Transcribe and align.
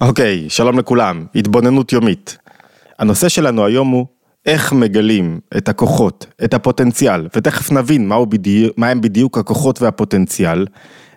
אוקיי, 0.00 0.44
שלום 0.48 0.78
לכולם, 0.78 1.26
התבוננות 1.34 1.92
יומית. 1.92 2.38
הנושא 2.98 3.28
שלנו 3.28 3.66
היום 3.66 3.88
הוא 3.88 4.06
איך 4.46 4.72
מגלים 4.72 5.40
את 5.56 5.68
הכוחות, 5.68 6.26
את 6.44 6.54
הפוטנציאל, 6.54 7.28
ותכף 7.36 7.72
נבין 7.72 8.08
מהו 8.08 8.26
בדיוק, 8.26 8.78
מה 8.78 8.94
בדיוק 8.94 9.38
הכוחות 9.38 9.82
והפוטנציאל, 9.82 10.66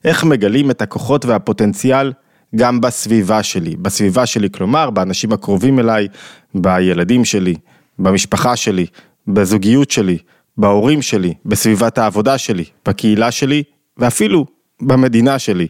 איך 0.04 0.24
מגלים 0.24 0.72
את 0.72 0.82
הכוחות 0.82 1.26
והפוטנציאל 1.26 2.14
גם 2.56 2.82
בסביבה 2.82 3.44
שלי, 3.44 3.76
בסביבה 3.76 4.26
שלי, 4.26 4.50
כלומר, 4.50 4.90
באנשים 4.90 5.32
הקרובים 5.34 5.80
אליי, 5.80 6.08
בילדים 6.56 7.26
שלי, 7.26 7.56
במשפחה 8.00 8.56
שלי, 8.56 8.86
בזוגיות 9.28 9.92
שלי, 9.92 10.18
בהורים 10.58 11.02
שלי, 11.02 11.34
בסביבת 11.46 11.98
העבודה 11.98 12.38
שלי, 12.38 12.64
בקהילה 12.86 13.32
שלי, 13.32 13.64
ואפילו 13.98 14.46
במדינה 14.82 15.40
שלי. 15.40 15.68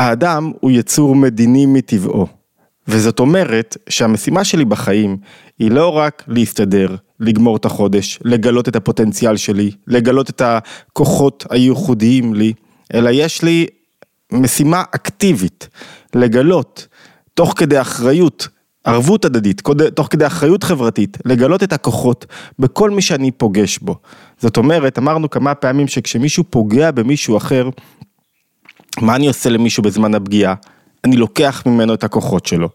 האדם 0.00 0.52
הוא 0.60 0.70
יצור 0.70 1.16
מדיני 1.16 1.66
מטבעו, 1.66 2.26
וזאת 2.88 3.20
אומרת 3.20 3.76
שהמשימה 3.88 4.44
שלי 4.44 4.64
בחיים 4.64 5.16
היא 5.58 5.70
לא 5.70 5.96
רק 5.96 6.24
להסתדר, 6.28 6.96
לגמור 7.20 7.56
את 7.56 7.64
החודש, 7.64 8.18
לגלות 8.24 8.68
את 8.68 8.76
הפוטנציאל 8.76 9.36
שלי, 9.36 9.70
לגלות 9.86 10.30
את 10.30 10.42
הכוחות 10.44 11.46
הייחודיים 11.50 12.34
לי, 12.34 12.52
אלא 12.94 13.10
יש 13.12 13.42
לי 13.42 13.66
משימה 14.32 14.82
אקטיבית, 14.94 15.68
לגלות, 16.14 16.86
תוך 17.34 17.54
כדי 17.56 17.80
אחריות, 17.80 18.48
ערבות 18.84 19.24
הדדית, 19.24 19.62
תוך 19.94 20.08
כדי 20.10 20.26
אחריות 20.26 20.64
חברתית, 20.64 21.18
לגלות 21.24 21.62
את 21.62 21.72
הכוחות 21.72 22.26
בכל 22.58 22.90
מי 22.90 23.02
שאני 23.02 23.30
פוגש 23.30 23.78
בו. 23.78 23.96
זאת 24.38 24.56
אומרת, 24.56 24.98
אמרנו 24.98 25.30
כמה 25.30 25.54
פעמים 25.54 25.88
שכשמישהו 25.88 26.44
פוגע 26.50 26.90
במישהו 26.90 27.36
אחר, 27.36 27.68
מה 29.00 29.16
אני 29.16 29.28
עושה 29.28 29.50
למישהו 29.50 29.82
בזמן 29.82 30.14
הפגיעה? 30.14 30.54
אני 31.04 31.16
לוקח 31.16 31.62
ממנו 31.66 31.94
את 31.94 32.04
הכוחות 32.04 32.46
שלו. 32.46 32.68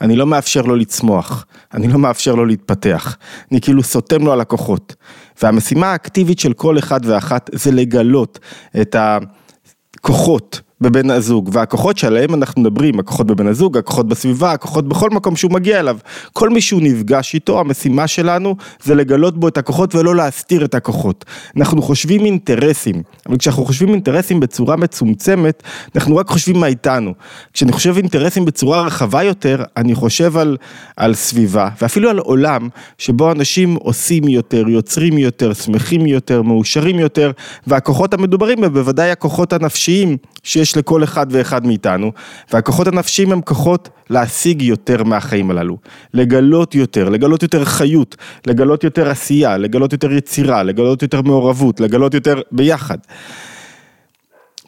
אני 0.00 0.16
לא 0.16 0.26
מאפשר 0.26 0.62
לו 0.62 0.76
לצמוח, 0.76 1.46
אני 1.74 1.88
לא 1.88 1.98
מאפשר 1.98 2.34
לו 2.34 2.44
להתפתח, 2.44 3.16
אני 3.52 3.60
כאילו 3.60 3.82
סותם 3.82 4.24
לו 4.24 4.32
על 4.32 4.40
הכוחות. 4.40 4.94
והמשימה 5.42 5.92
האקטיבית 5.92 6.38
של 6.38 6.52
כל 6.52 6.78
אחד 6.78 7.00
ואחת 7.04 7.50
זה 7.52 7.70
לגלות 7.70 8.38
את 8.80 8.96
הכוחות 8.98 10.60
בבן 10.80 11.10
הזוג, 11.10 11.50
והכוחות 11.52 11.98
שעליהם 11.98 12.34
אנחנו 12.34 12.62
מדברים, 12.62 12.98
הכוחות 13.00 13.26
בבן 13.26 13.46
הזוג, 13.46 13.76
הכוחות 13.76 14.08
בסביבה, 14.08 14.52
הכוחות 14.52 14.88
בכל 14.88 15.10
מקום 15.10 15.36
שהוא 15.36 15.52
מגיע 15.52 15.80
אליו, 15.80 15.98
כל 16.32 16.50
מי 16.50 16.60
שהוא 16.60 16.82
נפגש 16.82 17.34
איתו, 17.34 17.60
המשימה 17.60 18.06
שלנו 18.06 18.56
זה 18.82 18.94
לגלות 18.94 19.40
בו 19.40 19.48
את 19.48 19.58
הכוחות 19.58 19.94
ולא 19.94 20.16
להסתיר 20.16 20.64
את 20.64 20.74
הכוחות. 20.74 21.24
אנחנו 21.56 21.82
חושבים 21.82 22.24
אינטרסים, 22.24 23.02
אבל 23.26 23.36
כשאנחנו 23.36 23.64
חושבים 23.64 23.88
אינטרסים 23.88 24.40
בצורה 24.40 24.76
מצומצמת, 24.76 25.62
אנחנו 25.94 26.16
רק 26.16 26.28
חושבים 26.28 26.60
מה 26.60 26.66
איתנו. 26.66 27.14
כשאני 27.52 27.72
חושב 27.72 27.96
אינטרסים 27.96 28.44
בצורה 28.44 28.82
רחבה 28.82 29.22
יותר, 29.22 29.62
אני 29.76 29.94
חושב 29.94 30.36
על, 30.36 30.56
על 30.96 31.14
סביבה, 31.14 31.68
ואפילו 31.82 32.10
על 32.10 32.18
עולם, 32.18 32.68
שבו 32.98 33.32
אנשים 33.32 33.74
עושים 33.74 34.28
יותר, 34.28 34.68
יוצרים 34.68 35.18
יותר, 35.18 35.52
שמחים 35.52 36.06
יותר, 36.06 36.42
מאושרים 36.42 36.98
יותר, 36.98 37.30
והכוחות 37.66 38.14
המדוברים 38.14 38.64
הם 38.64 38.72
בוודאי 38.72 39.10
הכוחות 39.10 39.52
הנפשיים 39.52 40.16
שיש 40.42 40.69
יש 40.70 40.76
לכל 40.76 41.04
אחד 41.04 41.26
ואחד 41.30 41.66
מאיתנו, 41.66 42.12
והכוחות 42.52 42.86
הנפשיים 42.86 43.32
הם 43.32 43.40
כוחות 43.40 43.88
להשיג 44.10 44.62
יותר 44.62 45.04
מהחיים 45.04 45.50
הללו, 45.50 45.78
לגלות 46.14 46.74
יותר, 46.74 47.08
לגלות 47.08 47.42
יותר 47.42 47.64
חיות, 47.64 48.16
לגלות 48.46 48.84
יותר 48.84 49.10
עשייה, 49.10 49.56
לגלות 49.56 49.92
יותר 49.92 50.12
יצירה, 50.12 50.62
לגלות 50.62 51.02
יותר 51.02 51.22
מעורבות, 51.22 51.80
לגלות 51.80 52.14
יותר 52.14 52.40
ביחד. 52.52 52.98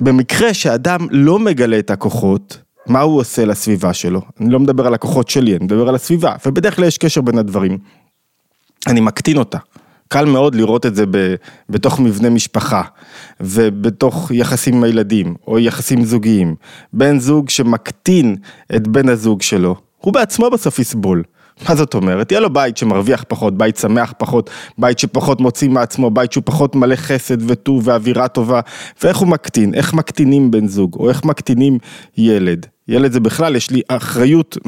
במקרה 0.00 0.55
שאדם 0.55 1.06
לא 1.11 1.39
מגלה 1.39 1.78
את 1.78 1.91
הכוחות, 1.91 2.59
מה 2.87 3.00
הוא 3.00 3.20
עושה 3.20 3.44
לסביבה 3.44 3.92
שלו? 3.92 4.20
אני 4.41 4.50
לא 4.50 4.61
מדבר 4.61 4.87
על 4.87 4.94
הכוחות 4.94 5.28
שלי, 5.28 5.56
אני 5.56 5.64
מדבר 5.64 5.89
על 5.89 5.94
הסביבה, 5.94 6.34
ובדרך 6.47 6.77
כלל 6.77 6.84
יש 6.84 6.98
קשר 6.98 7.20
בין 7.20 7.39
הדברים. 7.39 7.78
אני 8.87 9.00
מקטין 9.00 9.37
אותה. 9.37 9.59
קל 10.12 10.24
מאוד 10.24 10.55
לראות 10.55 10.86
את 10.86 10.94
זה 10.94 11.05
ב, 11.10 11.34
בתוך 11.69 12.00
מבנה 12.00 12.31
משפחה 12.31 12.82
ובתוך 13.41 14.31
יחסים 14.31 14.75
עם 14.75 14.84
הילדים 14.84 15.34
או 15.47 15.59
יחסים 15.59 16.04
זוגיים. 16.04 16.54
בן 16.92 17.19
זוג 17.19 17.50
שמקטין 17.50 18.37
את 18.76 18.88
בן 18.88 19.09
הזוג 19.09 19.42
שלו, 19.42 19.76
הוא 19.98 20.14
בעצמו 20.14 20.50
בסוף 20.50 20.78
יסבול. 20.78 21.22
מה 21.68 21.74
זאת 21.74 21.94
אומרת? 21.94 22.32
יהיה 22.32 22.40
לו 22.40 22.50
בית 22.50 22.76
שמרוויח 22.76 23.24
פחות, 23.28 23.58
בית 23.58 23.76
שמח 23.76 24.14
פחות, 24.18 24.50
בית 24.78 24.98
שפחות 24.98 25.40
מוציא 25.40 25.68
מעצמו, 25.68 26.10
בית 26.10 26.32
שהוא 26.32 26.42
פחות 26.46 26.74
מלא 26.74 26.96
חסד 26.96 27.50
וטוב 27.50 27.88
ואווירה 27.88 28.28
טובה, 28.28 28.60
ואיך 29.02 29.16
הוא 29.16 29.28
מקטין, 29.28 29.74
איך 29.74 29.94
מקטינים 29.94 30.50
בן 30.50 30.68
זוג, 30.68 30.94
או 30.94 31.08
איך 31.08 31.24
מקטינים 31.24 31.78
ילד. 32.16 32.66
ילד 32.88 33.12
זה 33.12 33.20
בכלל, 33.20 33.56
יש 33.56 33.70
לי 33.70 33.80
אחריות 33.88 34.58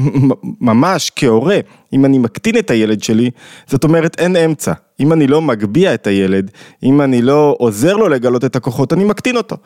ממש 0.60 1.12
כהורה, 1.16 1.58
אם 1.92 2.04
אני 2.04 2.18
מקטין 2.18 2.58
את 2.58 2.70
הילד 2.70 3.02
שלי, 3.02 3.30
זאת 3.66 3.84
אומרת 3.84 4.20
אין 4.20 4.36
אמצע. 4.36 4.72
אם 5.00 5.12
אני 5.12 5.26
לא 5.26 5.42
מגביה 5.42 5.94
את 5.94 6.06
הילד, 6.06 6.50
אם 6.82 7.00
אני 7.00 7.22
לא 7.22 7.56
עוזר 7.58 7.96
לו 7.96 8.08
לגלות 8.08 8.44
את 8.44 8.56
הכוחות, 8.56 8.92
אני 8.92 9.04
מקטין 9.04 9.36
אותו. 9.36 9.56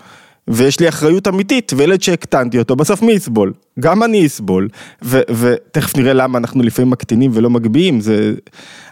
ויש 0.49 0.81
לי 0.81 0.89
אחריות 0.89 1.29
אמיתית, 1.29 1.73
וילד 1.77 2.03
שהקטנתי 2.03 2.59
אותו, 2.59 2.77
בסוף 2.77 3.03
מי 3.03 3.13
יסבול? 3.13 3.53
גם 3.81 4.03
אני 4.03 4.27
אסבול, 4.27 4.69
ותכף 5.03 5.97
נראה 5.97 6.13
למה 6.13 6.39
אנחנו 6.39 6.63
לפעמים 6.63 6.91
מקטינים 6.91 7.31
ולא 7.35 7.51
מגביהים, 7.51 8.01
זה... 8.01 8.35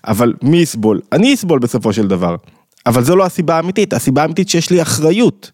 אבל 0.07 0.33
מי 0.43 0.57
יסבול? 0.57 1.01
אני 1.13 1.35
אסבול 1.35 1.59
בסופו 1.59 1.93
של 1.93 2.09
דבר. 2.09 2.37
אבל 2.87 3.05
זו 3.05 3.17
לא 3.17 3.27
הסיבה 3.27 3.57
האמיתית, 3.57 3.93
הסיבה 3.93 4.23
האמיתית 4.23 4.49
שיש 4.49 4.71
לי 4.71 4.83
אחריות 4.83 5.51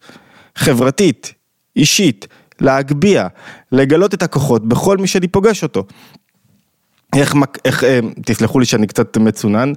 חברתית, 0.56 1.32
אישית, 1.76 2.26
להגביה, 2.60 3.28
לגלות 3.72 4.14
את 4.14 4.22
הכוחות 4.22 4.68
בכל 4.68 4.98
מי 4.98 5.06
שאני 5.06 5.28
פוגש 5.28 5.62
אותו. 5.62 5.84
איך, 7.16 7.34
איך, 7.64 7.84
אה, 7.84 8.00
תסלחו 8.24 8.58
לי 8.58 8.64
שאני 8.64 8.86
קצת 8.86 9.16
מצונן, 9.16 9.72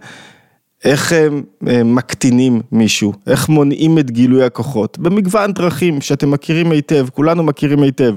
איך 0.85 1.11
הם 1.11 1.43
אה, 1.67 1.83
מקטינים 1.83 2.61
מישהו, 2.71 3.13
איך 3.27 3.49
מונעים 3.49 3.99
את 3.99 4.11
גילוי 4.11 4.43
הכוחות, 4.43 4.99
במגוון 4.99 5.53
דרכים 5.53 6.01
שאתם 6.01 6.31
מכירים 6.31 6.71
היטב, 6.71 7.07
כולנו 7.13 7.43
מכירים 7.43 7.83
היטב, 7.83 8.15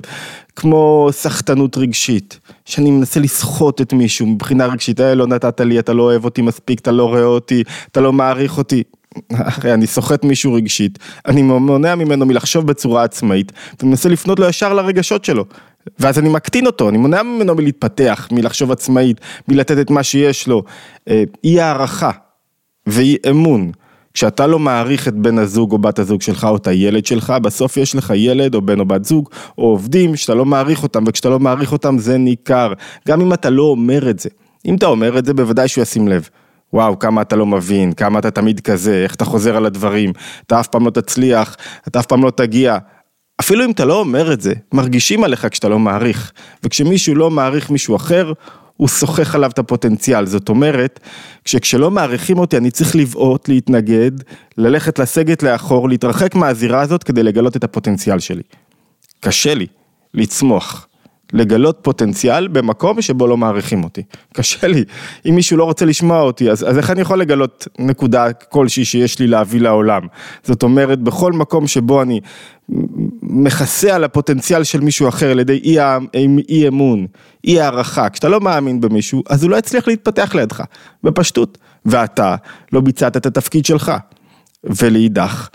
כמו 0.57 1.09
סחטנות 1.13 1.77
רגשית, 1.77 2.41
שאני 2.65 2.91
מנסה 2.91 3.21
לסחוט 3.21 3.81
את 3.81 3.93
מישהו 3.93 4.27
מבחינה 4.27 4.67
רגשית, 4.67 5.01
אה, 5.01 5.15
לא 5.15 5.27
נתת 5.27 5.61
לי, 5.61 5.79
אתה 5.79 5.93
לא 5.93 6.03
אוהב 6.03 6.25
אותי 6.25 6.43
מספיק, 6.43 6.81
אתה 6.81 6.93
לא 6.93 7.05
רואה 7.05 7.25
אותי, 7.25 7.63
אתה 7.93 8.01
לא 8.01 8.13
מעריך 8.13 8.59
אותי. 8.59 8.83
הרי 9.33 9.75
אני 9.75 9.87
סוחט 9.87 10.25
מישהו 10.25 10.53
רגשית, 10.55 10.99
אני 11.27 11.43
מונע 11.43 11.95
ממנו 11.95 12.27
מלחשוב 12.27 12.67
בצורה 12.67 13.05
עצמאית, 13.05 13.53
ומנסה 13.83 14.09
לפנות 14.09 14.39
לו 14.39 14.49
ישר 14.49 14.75
לרגשות 14.75 15.25
שלו. 15.25 15.45
ואז 15.99 16.19
אני 16.19 16.29
מקטין 16.29 16.67
אותו, 16.67 16.89
אני 16.89 16.99
מונע 16.99 17.23
ממנו 17.23 17.55
מלהתפתח, 17.55 18.29
מלחשוב 18.33 18.73
עצמאית, 18.73 19.21
מלתת 19.49 19.79
את 19.79 19.91
מה 19.91 20.03
שיש 20.03 20.49
לו. 20.49 20.63
אה, 21.09 21.25
אי 21.45 21.61
הערכה, 21.61 22.11
ואי 22.89 23.17
אמון. 23.31 23.73
כשאתה 24.15 24.47
לא 24.47 24.59
מעריך 24.59 25.09
את 25.09 25.15
בן 25.15 25.39
הזוג 25.39 25.73
או 25.73 25.79
בת 25.79 25.99
הזוג 25.99 26.23
שלך 26.23 26.45
או 26.45 26.57
את 26.57 26.67
הילד 26.67 27.07
שלך, 27.07 27.31
בסוף 27.43 27.77
יש 27.77 27.95
לך 27.95 28.13
ילד 28.17 28.55
או 28.55 28.63
בן 28.63 28.81
או 28.81 28.85
בת 28.85 29.05
זוג 29.05 29.29
או 29.59 29.65
עובדים 29.65 30.17
שאתה 30.17 30.35
לא 30.35 30.45
מעריך 30.45 30.83
אותם, 30.83 31.05
וכשאתה 31.07 31.29
לא 31.29 31.39
מעריך 31.39 31.73
אותם 31.73 31.99
זה 31.99 32.19
ניכר, 32.19 32.73
גם 33.09 33.21
אם 33.21 33.33
אתה 33.33 33.51
לא 33.51 33.63
אומר 33.63 34.11
את 34.11 34.19
זה. 34.19 34.29
אם 34.67 34.75
אתה 34.75 34.87
אומר 34.87 35.19
את 35.19 35.25
זה, 35.25 35.35
בוודאי 35.35 35.69
שהוא 35.69 35.83
ישים 35.83 36.09
לב. 36.09 36.29
וואו, 36.73 36.99
כמה 36.99 37.23
אתה 37.23 37.37
לא 37.37 37.47
מבין, 37.47 37.93
כמה 37.93 38.19
אתה 38.19 38.31
תמיד 38.31 38.61
כזה, 38.61 39.03
איך 39.03 39.15
אתה 39.15 39.25
חוזר 39.25 39.57
על 39.57 39.67
הדברים, 39.67 40.13
אתה 40.47 40.61
אף 40.61 40.67
פעם 40.67 40.87
לא 40.87 40.91
תצליח, 40.91 41.57
אתה 41.89 42.01
אף 42.01 42.07
פעם 42.07 42.25
לא 42.25 42.31
תגיע. 42.31 42.79
אפילו 43.41 43.65
אם 43.65 43.71
אתה 43.71 43.85
לא 43.85 44.01
אומר 44.01 44.33
את 44.33 44.41
זה, 44.41 44.53
מרגישים 44.73 45.25
עליך 45.25 45.47
כשאתה 45.51 45.69
לא 45.69 45.79
מעריך. 45.79 46.33
וכשמישהו 46.65 47.15
לא 47.15 47.31
מעריך 47.31 47.71
מישהו 47.71 47.97
אחר, 47.97 48.33
הוא 48.79 48.89
שוחח 48.89 49.35
עליו 49.35 49.51
את 49.51 49.59
הפוטנציאל, 49.59 50.27
זאת 50.27 50.49
אומרת, 50.49 51.01
כשלא 51.45 51.91
מעריכים 51.91 52.39
אותי 52.39 52.57
אני 52.57 52.71
צריך 52.71 52.97
לבעוט, 52.97 53.49
להתנגד, 53.49 54.11
ללכת 54.59 54.99
לסגת 54.99 55.43
לאחור, 55.43 55.89
להתרחק 55.89 56.35
מהזירה 56.35 56.81
הזאת 56.81 57.03
כדי 57.03 57.23
לגלות 57.23 57.57
את 57.57 57.65
הפוטנציאל 57.65 58.19
שלי. 58.19 58.43
קשה 59.21 59.55
לי 59.55 59.67
לצמוח. 60.15 60.88
לגלות 61.33 61.79
פוטנציאל 61.83 62.49
במקום 62.49 63.03
שבו 63.03 63.27
לא 63.27 63.37
מעריכים 63.37 63.85
אותי. 63.85 64.03
קשה 64.35 64.67
לי, 64.67 64.85
אם 65.29 65.35
מישהו 65.35 65.57
לא 65.57 65.65
רוצה 65.65 65.85
לשמוע 65.85 66.21
אותי, 66.21 66.51
אז, 66.51 66.69
אז 66.69 66.79
איך 66.79 66.91
אני 66.91 67.01
יכול 67.01 67.21
לגלות 67.21 67.69
נקודה 67.79 68.33
כלשהי 68.33 68.85
שיש 68.85 69.19
לי 69.19 69.27
להביא 69.27 69.61
לעולם? 69.61 70.03
זאת 70.43 70.63
אומרת, 70.63 70.99
בכל 70.99 71.33
מקום 71.33 71.67
שבו 71.67 72.03
אני 72.03 72.21
מכסה 73.23 73.95
על 73.95 74.05
הפוטנציאל 74.05 74.65
של 74.65 74.81
מישהו 74.81 75.09
אחר 75.09 75.31
על 75.31 75.41
ידי 75.41 75.61
אי, 75.65 75.79
אי 76.49 76.69
אמון, 76.69 77.07
אי 77.45 77.61
הערכה, 77.61 78.09
כשאתה 78.09 78.29
לא 78.29 78.41
מאמין 78.41 78.81
במישהו, 78.81 79.23
אז 79.29 79.43
הוא 79.43 79.51
לא 79.51 79.57
יצליח 79.57 79.89
להתפתח 79.89 80.35
לידך, 80.35 80.63
בפשטות, 81.05 81.59
ואתה 81.87 82.37
לא 82.73 82.81
ביצעת 82.81 83.17
את 83.17 83.27
התפקיד 83.27 83.65
שלך. 83.65 83.93
ולאידך, 84.65 85.49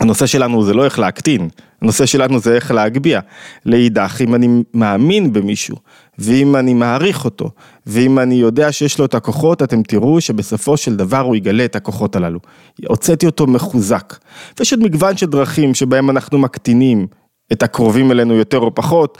הנושא 0.00 0.26
שלנו 0.26 0.64
זה 0.64 0.74
לא 0.74 0.84
איך 0.84 0.98
להקטין, 0.98 1.48
הנושא 1.82 2.06
שלנו 2.06 2.38
זה 2.40 2.54
איך 2.54 2.70
להגביה. 2.70 3.20
לאידך, 3.66 4.20
אם 4.20 4.34
אני 4.34 4.48
מאמין 4.74 5.32
במישהו, 5.32 5.76
ואם 6.18 6.56
אני 6.56 6.74
מעריך 6.74 7.24
אותו, 7.24 7.50
ואם 7.86 8.18
אני 8.18 8.34
יודע 8.34 8.72
שיש 8.72 8.98
לו 8.98 9.04
את 9.04 9.14
הכוחות, 9.14 9.62
אתם 9.62 9.82
תראו 9.82 10.20
שבסופו 10.20 10.76
של 10.76 10.96
דבר 10.96 11.20
הוא 11.20 11.36
יגלה 11.36 11.64
את 11.64 11.76
הכוחות 11.76 12.16
הללו. 12.16 12.40
הוצאתי 12.86 13.26
אותו 13.26 13.46
מחוזק. 13.46 14.16
ויש 14.58 14.72
עוד 14.72 14.82
מגוון 14.82 15.16
של 15.16 15.26
דרכים 15.26 15.74
שבהם 15.74 16.10
אנחנו 16.10 16.38
מקטינים 16.38 17.06
את 17.52 17.62
הקרובים 17.62 18.10
אלינו 18.10 18.34
יותר 18.34 18.58
או 18.58 18.74
פחות. 18.74 19.18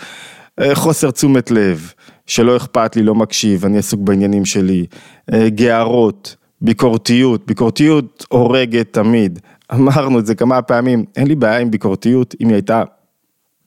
אה, 0.61 0.75
חוסר 0.75 1.11
תשומת 1.11 1.51
לב, 1.51 1.93
שלא 2.27 2.57
אכפת 2.57 2.97
לי, 2.97 3.03
לא 3.03 3.15
מקשיב, 3.15 3.65
אני 3.65 3.79
עסוק 3.79 4.01
בעניינים 4.01 4.45
שלי, 4.45 4.87
אה, 5.33 5.49
גערות, 5.49 6.37
ביקורתיות, 6.61 7.47
ביקורתיות 7.47 8.27
הורגת 8.29 8.93
תמיד, 8.93 9.39
אמרנו 9.73 10.19
את 10.19 10.27
זה 10.27 10.35
כמה 10.35 10.63
פעמים, 10.63 11.05
אין 11.17 11.27
לי 11.27 11.35
בעיה 11.35 11.59
עם 11.59 11.71
ביקורתיות 11.71 12.35
אם 12.41 12.49
היא 12.49 12.55
הייתה 12.55 12.83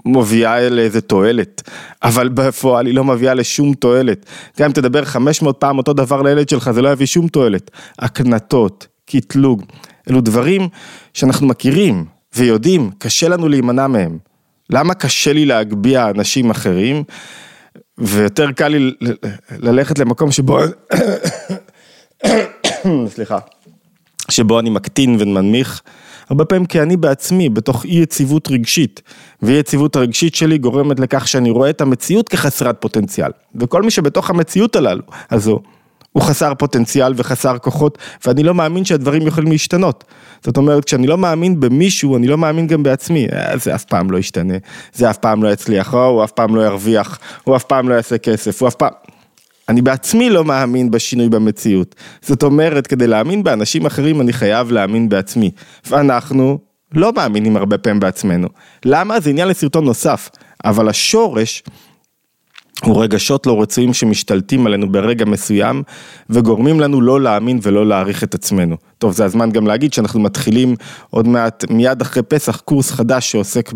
מביאה 0.06 0.70
לאיזה 0.70 1.02
תועלת, 1.02 1.62
אבל 2.04 2.30
בפועל 2.30 2.86
היא 2.86 2.96
לא 2.96 3.04
מביאה 3.04 3.34
לשום 3.34 3.74
תועלת. 3.74 4.26
גם 4.60 4.66
אם 4.66 4.72
תדבר 4.72 5.06
500 5.06 5.58
פעם 5.60 5.78
אותו 5.78 5.94
דבר 5.94 6.22
לילד 6.22 6.50
שלך, 6.50 6.72
זה 6.72 6.82
לא 6.82 6.90
יביא 6.90 7.06
שום 7.06 7.28
תועלת. 7.28 7.72
הקנטות, 8.00 8.88
קטלוג, 9.06 9.64
אלו 10.10 10.22
דברים 10.22 10.68
שאנחנו 11.14 11.48
מכירים 11.48 12.06
ויודעים, 12.36 12.92
קשה 12.98 13.30
לנו 13.30 13.50
להימנע 13.50 13.88
מהם. 13.88 14.18
למה 14.70 14.94
קשה 14.94 15.34
לי 15.34 15.46
להגביה 15.46 16.10
אנשים 16.10 16.50
אחרים, 16.50 17.04
ויותר 17.98 18.52
קל 18.52 18.68
לי 18.68 18.94
ללכת 19.60 20.00
למקום 20.00 20.32
שבו, 20.32 20.60
סליחה, 23.14 23.38
שבו 24.32 24.60
אני 24.60 24.70
מקטין 24.70 25.18
ומנמיך. 25.20 25.82
הרבה 26.30 26.46
פעמים 26.46 26.66
כי 26.66 26.82
אני 26.82 26.98
בעצמי 26.98 27.50
בתוך 27.50 27.86
אי 27.86 27.96
יציבות 27.96 28.48
רגשית, 28.52 29.02
ואי 29.42 29.54
יציבות 29.54 29.96
הרגשית 29.96 30.36
שלי 30.36 30.58
גורמת 30.58 31.00
לכך 31.00 31.28
שאני 31.28 31.50
רואה 31.50 31.70
את 31.70 31.82
המציאות 31.82 32.30
כחסרת 32.30 32.82
פוטנציאל, 32.82 33.32
וכל 33.56 33.84
מי 33.84 33.92
שבתוך 33.92 34.30
המציאות 34.30 34.76
הללו, 34.76 35.04
הזו, 35.32 35.60
הוא 36.14 36.24
חסר 36.24 36.54
פוטנציאל 36.54 37.14
וחסר 37.16 37.58
כוחות, 37.58 37.98
ואני 38.26 38.44
לא 38.44 38.54
מאמין 38.54 38.86
שהדברים 38.86 39.28
יכולים 39.28 39.52
להשתנות. 39.52 40.04
זאת 40.44 40.58
אומרת, 40.58 40.86
כשאני 40.86 41.08
לא 41.08 41.18
מאמין 41.18 41.60
במישהו, 41.60 42.18
אני 42.18 42.28
לא 42.28 42.38
מאמין 42.38 42.68
גם 42.68 42.84
בעצמי. 42.84 43.28
אה, 43.34 43.58
זה 43.58 43.76
אף 43.76 43.86
פעם 43.86 44.12
לא 44.12 44.18
ישתנה, 44.18 44.54
זה 44.94 45.10
אף 45.10 45.18
פעם 45.18 45.44
לא 45.44 45.54
יצליח, 45.54 45.94
או 45.94 46.06
הוא 46.06 46.24
אף 46.24 46.32
פעם 46.32 46.56
לא 46.56 46.62
ירוויח, 46.62 47.20
הוא 47.44 47.56
אף 47.56 47.64
פעם 47.64 47.90
לא 47.90 47.94
יעשה 47.94 48.18
כסף, 48.18 48.62
הוא 48.62 48.68
אף 48.68 48.76
פעם... 48.76 48.92
אני 49.72 49.82
בעצמי 49.82 50.30
לא 50.30 50.46
מאמין 50.46 50.92
בשינוי 50.92 51.30
במציאות. 51.30 51.96
זאת 52.22 52.44
אומרת, 52.44 52.88
כדי 52.88 53.08
להאמין 53.08 53.44
באנשים 53.44 53.86
אחרים, 53.86 54.22
אני 54.22 54.34
חייב 54.34 54.72
להאמין 54.72 55.10
בעצמי. 55.10 55.52
ואנחנו 55.90 56.60
לא 56.94 57.14
מאמינים 57.14 57.58
הרבה 57.58 57.78
פעמים 57.78 58.00
בעצמנו. 58.00 58.48
למה? 58.86 59.20
זה 59.20 59.30
עניין 59.30 59.48
לסרטון 59.48 59.86
נוסף. 59.86 60.30
אבל 60.66 60.90
השורש 60.90 61.64
הוא 62.84 63.04
רגשות 63.04 63.48
לא 63.48 63.62
רצויים 63.62 63.94
שמשתלטים 63.94 64.68
עלינו 64.68 64.92
ברגע 64.92 65.26
מסוים 65.26 65.84
וגורמים 66.30 66.80
לנו 66.80 67.02
לא 67.02 67.22
להאמין 67.22 67.60
ולא 67.62 67.88
להעריך 67.88 68.24
את 68.24 68.36
עצמנו. 68.36 68.78
טוב, 68.98 69.12
זה 69.12 69.26
הזמן 69.26 69.52
גם 69.52 69.68
להגיד 69.68 69.94
שאנחנו 69.94 70.20
מתחילים 70.20 70.76
עוד 71.10 71.28
מעט, 71.28 71.66
מיד 71.70 72.02
אחרי 72.02 72.24
פסח, 72.24 72.60
קורס 72.60 72.92
חדש 72.92 73.32
שעוסק 73.32 73.74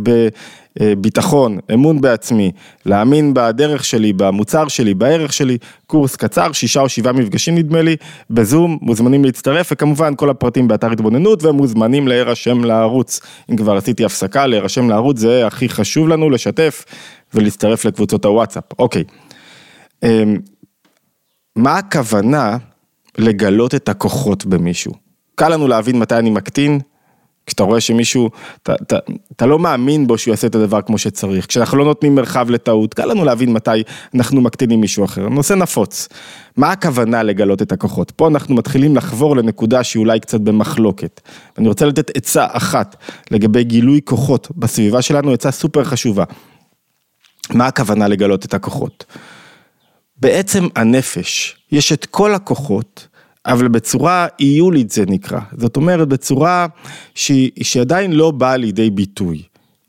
בביטחון, 0.79 1.59
אמון 1.73 2.01
בעצמי, 2.01 2.51
להאמין 2.85 3.33
בדרך 3.33 3.85
שלי, 3.85 4.13
במוצר 4.13 4.67
שלי, 4.67 4.93
בערך 4.93 5.33
שלי, 5.33 5.57
קורס 5.87 6.15
קצר, 6.15 6.51
שישה 6.51 6.81
או 6.81 6.89
שבעה 6.89 7.13
מפגשים 7.13 7.55
נדמה 7.55 7.81
לי, 7.81 7.95
בזום, 8.29 8.77
מוזמנים 8.81 9.25
להצטרף, 9.25 9.69
וכמובן 9.71 10.15
כל 10.15 10.29
הפרטים 10.29 10.67
באתר 10.67 10.91
התבוננות 10.91 11.43
ומוזמנים 11.43 12.07
להירשם 12.07 12.63
לערוץ. 12.63 13.19
אם 13.51 13.55
כבר 13.55 13.77
עשיתי 13.77 14.05
הפסקה, 14.05 14.47
להירשם 14.47 14.89
לערוץ 14.89 15.19
זה 15.19 15.47
הכי 15.47 15.69
חשוב 15.69 16.07
לנו, 16.07 16.29
לשתף 16.29 16.85
ולהצטרף 17.33 17.85
לקבוצות 17.85 18.25
הוואטסאפ. 18.25 18.63
אוקיי. 18.79 19.03
אמ, 20.03 20.37
מה 21.55 21.77
הכוונה 21.77 22.57
לגלות 23.17 23.75
את 23.75 23.89
הכוחות 23.89 24.45
במישהו? 24.45 24.91
קל 25.35 25.49
לנו 25.49 25.67
להבין 25.67 25.99
מתי 25.99 26.15
אני 26.15 26.29
מקטין, 26.29 26.79
כשאתה 27.47 27.63
רואה 27.63 27.81
שמישהו, 27.81 28.29
אתה, 28.63 29.45
לא 29.45 29.59
מאמין 29.59 30.07
בו 30.07 30.17
שהוא 30.17 30.31
יעשה 30.31 30.47
את 30.47 30.55
הדבר 30.55 30.81
כמו 30.81 30.97
שצריך, 30.97 31.45
כשאנחנו 31.45 31.77
לא 31.77 31.85
נותנים 31.85 32.15
מרחב 32.15 32.49
לטעות, 32.49 32.93
קל 32.93 33.05
לנו 33.05 33.25
להבין 33.25 33.53
מתי 33.53 33.83
אנחנו 34.15 34.41
מקטינים 34.41 34.81
מישהו 34.81 35.05
אחר, 35.05 35.29
נושא 35.29 35.53
נפוץ. 35.53 36.07
מה 36.57 36.71
הכוונה 36.71 37.23
לגלות 37.23 37.61
את 37.61 37.71
הכוחות? 37.71 38.11
פה 38.11 38.27
אנחנו 38.27 38.55
מתחילים 38.55 38.95
לחבור 38.95 39.35
לנקודה 39.35 39.83
שהיא 39.83 39.99
אולי 39.99 40.19
קצת 40.19 40.41
במחלוקת. 40.41 41.21
אני 41.57 41.67
רוצה 41.67 41.85
לתת 41.85 42.17
עצה 42.17 42.47
אחת 42.51 42.95
לגבי 43.31 43.63
גילוי 43.63 44.01
כוחות 44.03 44.47
בסביבה 44.57 45.01
שלנו, 45.01 45.31
עצה 45.31 45.51
סופר 45.51 45.83
חשובה. 45.83 46.23
מה 47.53 47.67
הכוונה 47.67 48.07
לגלות 48.07 48.45
את 48.45 48.53
הכוחות? 48.53 49.05
בעצם 50.17 50.67
הנפש, 50.75 51.57
יש 51.71 51.91
את 51.91 52.05
כל 52.05 52.33
הכוחות, 52.33 53.07
אבל 53.45 53.67
בצורה 53.67 54.27
איולית 54.39 54.91
זה 54.91 55.03
נקרא, 55.07 55.39
זאת 55.57 55.75
אומרת 55.75 56.07
בצורה 56.07 56.67
שהיא, 57.15 57.51
שעדיין 57.61 58.11
לא 58.13 58.31
באה 58.31 58.57
לידי 58.57 58.89
ביטוי, 58.89 59.43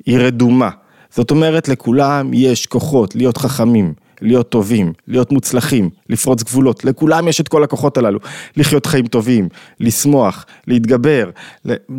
היא 0.06 0.19
רדומה, 0.19 0.70
זאת 1.11 1.31
אומרת 1.31 1.69
לכולם 1.69 2.35
יש 2.35 2.67
כוחות 2.67 3.14
להיות 3.14 3.37
חכמים, 3.37 3.94
להיות 4.20 4.49
טובים, 4.49 4.93
להיות 5.08 5.32
מוצלחים, 5.32 5.91
לפרוץ 6.08 6.43
גבולות, 6.43 6.85
לכולם 6.85 7.29
יש 7.29 7.41
את 7.41 7.49
כל 7.49 7.64
הכוחות 7.64 7.99
הללו, 7.99 8.19
לחיות 8.56 8.87
חיים 8.87 9.06
טובים, 9.06 9.49
לשמוח, 9.81 10.47
להתגבר, 10.67 11.31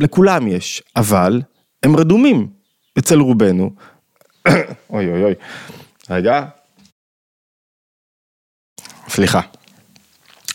לכולם 0.01 0.47
יש, 0.47 0.83
אבל 0.95 1.41
הם 1.83 1.95
רדומים 1.95 2.47
אצל 2.97 3.19
רובנו, 3.19 3.71
אוי 4.89 5.11
אוי 5.11 5.23
אוי, 5.23 5.33
רגע. 6.09 6.45
סליחה. 9.09 9.41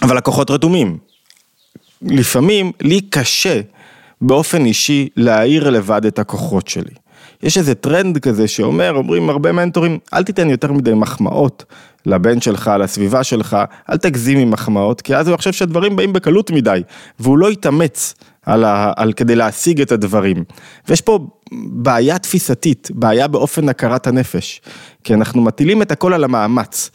אבל 0.03 0.17
לקוחות 0.17 0.51
רתומים. 0.51 0.99
לפעמים 2.03 2.73
לי 2.81 3.01
קשה 3.01 3.61
באופן 4.21 4.65
אישי 4.65 5.09
להעיר 5.17 5.71
לבד 5.71 6.07
את 6.07 6.19
הכוחות 6.19 6.69
שלי. 6.69 6.95
יש 7.43 7.59
איזה 7.59 7.75
טרנד 7.75 8.19
כזה 8.19 8.49
שאומר, 8.49 8.95
אומרים 8.95 9.31
הרבה 9.31 9.53
מנטורים, 9.53 9.99
אל 10.15 10.23
תיתן 10.23 10.51
יותר 10.51 10.73
מדי 10.73 10.95
מחמאות 10.95 11.65
לבן 12.07 12.41
שלך, 12.41 12.71
לסביבה 12.79 13.25
שלך, 13.25 13.57
אל 13.91 13.97
תגזים 13.97 14.39
עם 14.39 14.51
מחמאות, 14.51 15.01
כי 15.01 15.17
אז 15.17 15.29
הוא 15.29 15.37
חושב 15.37 15.53
שהדברים 15.53 15.97
באים 15.97 16.13
בקלות 16.13 16.51
מדי, 16.51 16.83
והוא 17.21 17.39
לא 17.39 17.53
יתאמץ 17.53 18.15
על, 18.47 18.65
ה, 18.65 18.93
על 18.97 19.13
כדי 19.13 19.37
להשיג 19.37 19.81
את 19.81 19.93
הדברים. 19.93 20.45
ויש 20.89 21.01
פה 21.01 21.19
בעיה 21.67 22.19
תפיסתית, 22.19 22.91
בעיה 22.95 23.29
באופן 23.29 23.69
הכרת 23.69 24.07
הנפש, 24.07 24.61
כי 25.05 25.15
אנחנו 25.15 25.43
מטילים 25.43 25.83
את 25.83 25.93
הכל 25.93 26.15
על 26.15 26.25
המאמץ. 26.25 26.91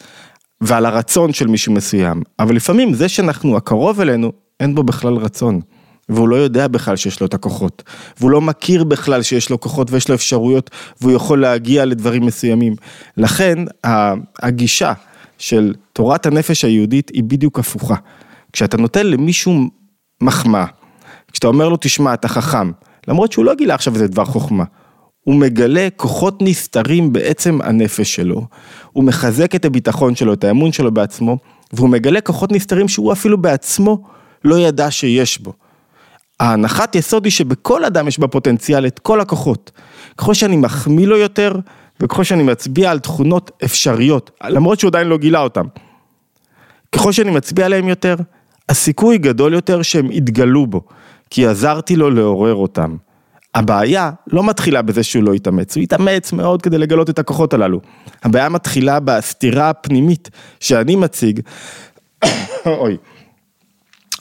ועל 0.62 0.86
הרצון 0.86 1.33
של 1.33 1.48
מישהו 1.48 1.74
מסוים, 1.74 2.21
אבל 2.39 2.56
לפעמים 2.56 2.94
זה 2.94 3.09
שאנחנו 3.09 3.57
הקרוב 3.57 4.01
אלינו, 4.01 4.31
אין 4.59 4.75
בו 4.75 4.83
בכלל 4.83 5.13
רצון. 5.13 5.62
והוא 6.09 6.27
לא 6.27 6.36
יודע 6.36 6.68
בכלל 6.68 6.95
שיש 6.95 7.21
לו 7.21 7.27
את 7.27 7.33
הכוחות, 7.33 7.83
והוא 8.19 8.31
לא 8.31 8.42
מכיר 8.42 8.83
בכלל 8.83 9.21
שיש 9.21 9.50
לו 9.50 9.59
כוחות 9.59 9.92
ויש 9.92 10.09
לו 10.09 10.15
אפשרויות, 10.15 10.69
והוא 11.01 11.12
יכול 11.12 11.42
להגיע 11.42 11.86
לדברים 11.86 12.25
מסוימים. 12.25 12.75
לכן 13.18 13.57
הגישה 14.39 14.94
של 15.38 15.74
תורת 15.94 16.26
הנפש 16.26 16.66
היהודית 16.66 17.09
היא 17.14 17.23
בדיוק 17.23 17.59
הפוכה. 17.59 17.95
כשאתה 18.54 18.78
נותן 18.78 19.07
למישהו 19.07 19.54
מחמאה, 20.21 20.66
כשאתה 21.31 21.47
אומר 21.47 21.69
לו 21.69 21.78
תשמע 21.81 22.14
אתה 22.14 22.28
חכם, 22.28 22.71
למרות 23.07 23.31
שהוא 23.31 23.45
לא 23.45 23.56
גילה 23.56 23.76
עכשיו 23.76 23.94
איזה 23.94 24.07
דבר 24.07 24.26
חוכמה, 24.26 24.64
הוא 25.27 25.35
מגלה 25.35 25.87
כוחות 25.95 26.37
נסתרים 26.41 27.13
בעצם 27.13 27.59
הנפש 27.63 28.15
שלו, 28.15 28.45
הוא 28.91 29.03
מחזק 29.03 29.55
את 29.55 29.65
הביטחון 29.65 30.15
שלו, 30.15 30.33
את 30.33 30.43
האמון 30.43 30.71
שלו 30.71 30.91
בעצמו, 30.91 31.37
והוא 31.73 31.89
מגלה 31.89 32.21
כוחות 32.21 32.51
נסתרים 32.51 32.87
שהוא 32.87 33.13
אפילו 33.13 33.37
בעצמו 33.37 34.03
לא 34.43 34.59
ידע 34.59 34.91
שיש 34.91 35.41
בו. 35.41 35.53
ההנחת 36.39 36.95
יסוד 36.95 37.25
היא 37.25 37.31
שבכל 37.31 37.85
אדם 37.85 38.07
יש 38.07 38.19
בפוטנציאל 38.19 38.87
את 38.87 38.99
כל 38.99 39.21
הכוחות. 39.21 39.71
ככל 40.17 40.33
שאני 40.33 40.57
מחמיא 40.57 41.07
לו 41.07 41.17
יותר, 41.17 41.55
וככל 41.99 42.23
שאני 42.23 42.43
מצביע 42.43 42.91
על 42.91 42.99
תכונות 42.99 43.51
אפשריות, 43.63 44.31
למרות 44.43 44.79
שהוא 44.79 44.89
עדיין 44.89 45.07
לא 45.07 45.17
גילה 45.17 45.39
אותן. 45.39 45.65
ככל 46.91 47.11
שאני 47.11 47.31
מצביע 47.31 47.65
עליהם 47.65 47.87
יותר, 47.87 48.15
הסיכוי 48.69 49.17
גדול 49.17 49.53
יותר 49.53 49.81
שהם 49.81 50.11
יתגלו 50.11 50.67
בו, 50.67 50.81
כי 51.29 51.47
עזרתי 51.47 51.95
לו 51.95 52.09
לעורר 52.09 52.55
אותם. 52.55 52.97
הבעיה 53.57 54.11
לא 54.28 54.44
מתחילה 54.44 54.81
בזה 54.81 55.04
שהוא 55.04 55.23
לא 55.23 55.35
יתאמץ, 55.35 55.76
הוא 55.76 55.83
יתאמץ 55.83 56.33
מאוד 56.33 56.61
כדי 56.61 56.78
לגלות 56.78 57.09
את 57.09 57.19
הכוחות 57.19 57.54
הללו. 57.54 57.81
הבעיה 58.23 58.49
מתחילה 58.49 58.99
בסתירה 58.99 59.69
הפנימית 59.69 60.30
שאני 60.59 60.95
מציג, 60.95 61.40
אוי. 62.66 62.97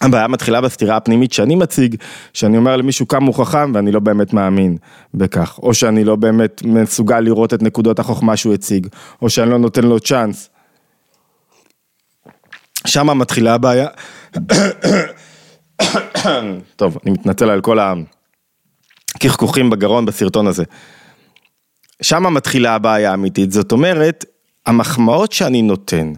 הבעיה 0.01 0.29
מתחילה 0.29 0.61
בסתירה 0.61 0.97
הפנימית 0.97 1.33
שאני 1.33 1.55
מציג, 1.55 1.97
שאני 2.33 2.57
אומר 2.57 2.77
למישהו 2.77 3.09
כמה 3.09 3.27
הוא 3.27 3.35
חכם 3.35 3.73
ואני 3.75 3.93
לא 3.93 4.01
באמת 4.01 4.33
מאמין 4.33 4.77
בכך, 5.15 5.59
או 5.63 5.75
שאני 5.75 6.05
לא 6.05 6.17
באמת 6.17 6.63
מסוגל 6.65 7.21
לראות 7.21 7.55
את 7.55 7.63
נקודות 7.63 7.99
החוכמה 7.99 8.37
שהוא 8.37 8.55
הציג, 8.55 8.87
או 9.23 9.31
שאני 9.31 9.51
לא 9.51 9.59
נותן 9.59 9.85
לו 9.85 10.01
צ'אנס. 10.01 10.51
שם 12.87 13.19
מתחילה 13.19 13.55
הבעיה. 13.55 13.89
טוב, 16.77 16.99
אני 17.05 17.13
מתנצל 17.13 17.51
על 17.51 17.61
כל 17.61 17.79
ה... 17.79 17.95
קחקוחים 19.21 19.71
בגרון 19.71 20.07
בסרטון 20.07 20.47
הזה. 20.47 20.65
שם 22.03 22.35
מתחילה 22.35 22.75
הבעיה 22.75 23.11
האמיתית, 23.11 23.53
זאת 23.53 23.73
אומרת, 23.73 24.25
המחמאות 24.67 25.33
שאני 25.33 25.63
נותן, 25.63 26.13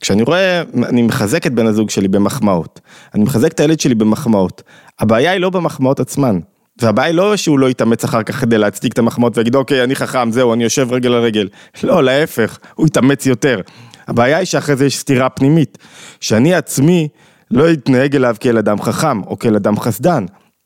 כשאני 0.00 0.22
רואה, 0.22 0.62
אני 0.88 1.02
מחזק 1.02 1.46
את 1.46 1.52
בן 1.52 1.66
הזוג 1.66 1.90
שלי 1.90 2.08
במחמאות, 2.08 2.80
אני 3.14 3.24
מחזק 3.24 3.52
את 3.52 3.60
הילד 3.60 3.80
שלי 3.80 3.94
במחמאות, 3.94 4.62
הבעיה 4.98 5.30
היא 5.30 5.40
לא 5.40 5.50
במחמאות 5.50 6.00
עצמן, 6.00 6.38
והבעיה 6.82 7.06
היא 7.06 7.14
לא 7.14 7.36
שהוא 7.36 7.58
לא 7.58 7.70
יתאמץ 7.70 8.04
אחר 8.04 8.22
כך 8.22 8.40
כדי 8.40 8.58
להצדיק 8.58 8.92
את 8.92 8.98
המחמאות 8.98 9.38
ויגיד 9.38 9.54
אוקיי 9.54 9.84
אני 9.84 9.94
חכם 9.94 10.32
זהו 10.32 10.52
אני 10.52 10.64
יושב 10.64 10.92
רגל 10.92 11.12
על 11.12 11.48
לא 11.82 12.04
להפך, 12.04 12.58
הוא 12.74 12.86
יתאמץ 12.86 13.26
יותר. 13.26 13.60
הבעיה 14.08 14.36
היא 14.36 14.44
שאחרי 14.44 14.76
זה 14.76 14.86
יש 14.86 14.98
סתירה 14.98 15.28
פנימית, 15.28 15.78
שאני 16.20 16.54
עצמי 16.54 17.08
לא 17.50 17.72
אתנהג 17.72 18.16
אליו 18.16 18.36
כאל 18.40 18.58
אדם 18.58 18.82
חכם 18.82 19.22
או 19.22 19.38
כאל 19.38 19.56
אדם 19.56 19.80
חסדן. 19.80 20.24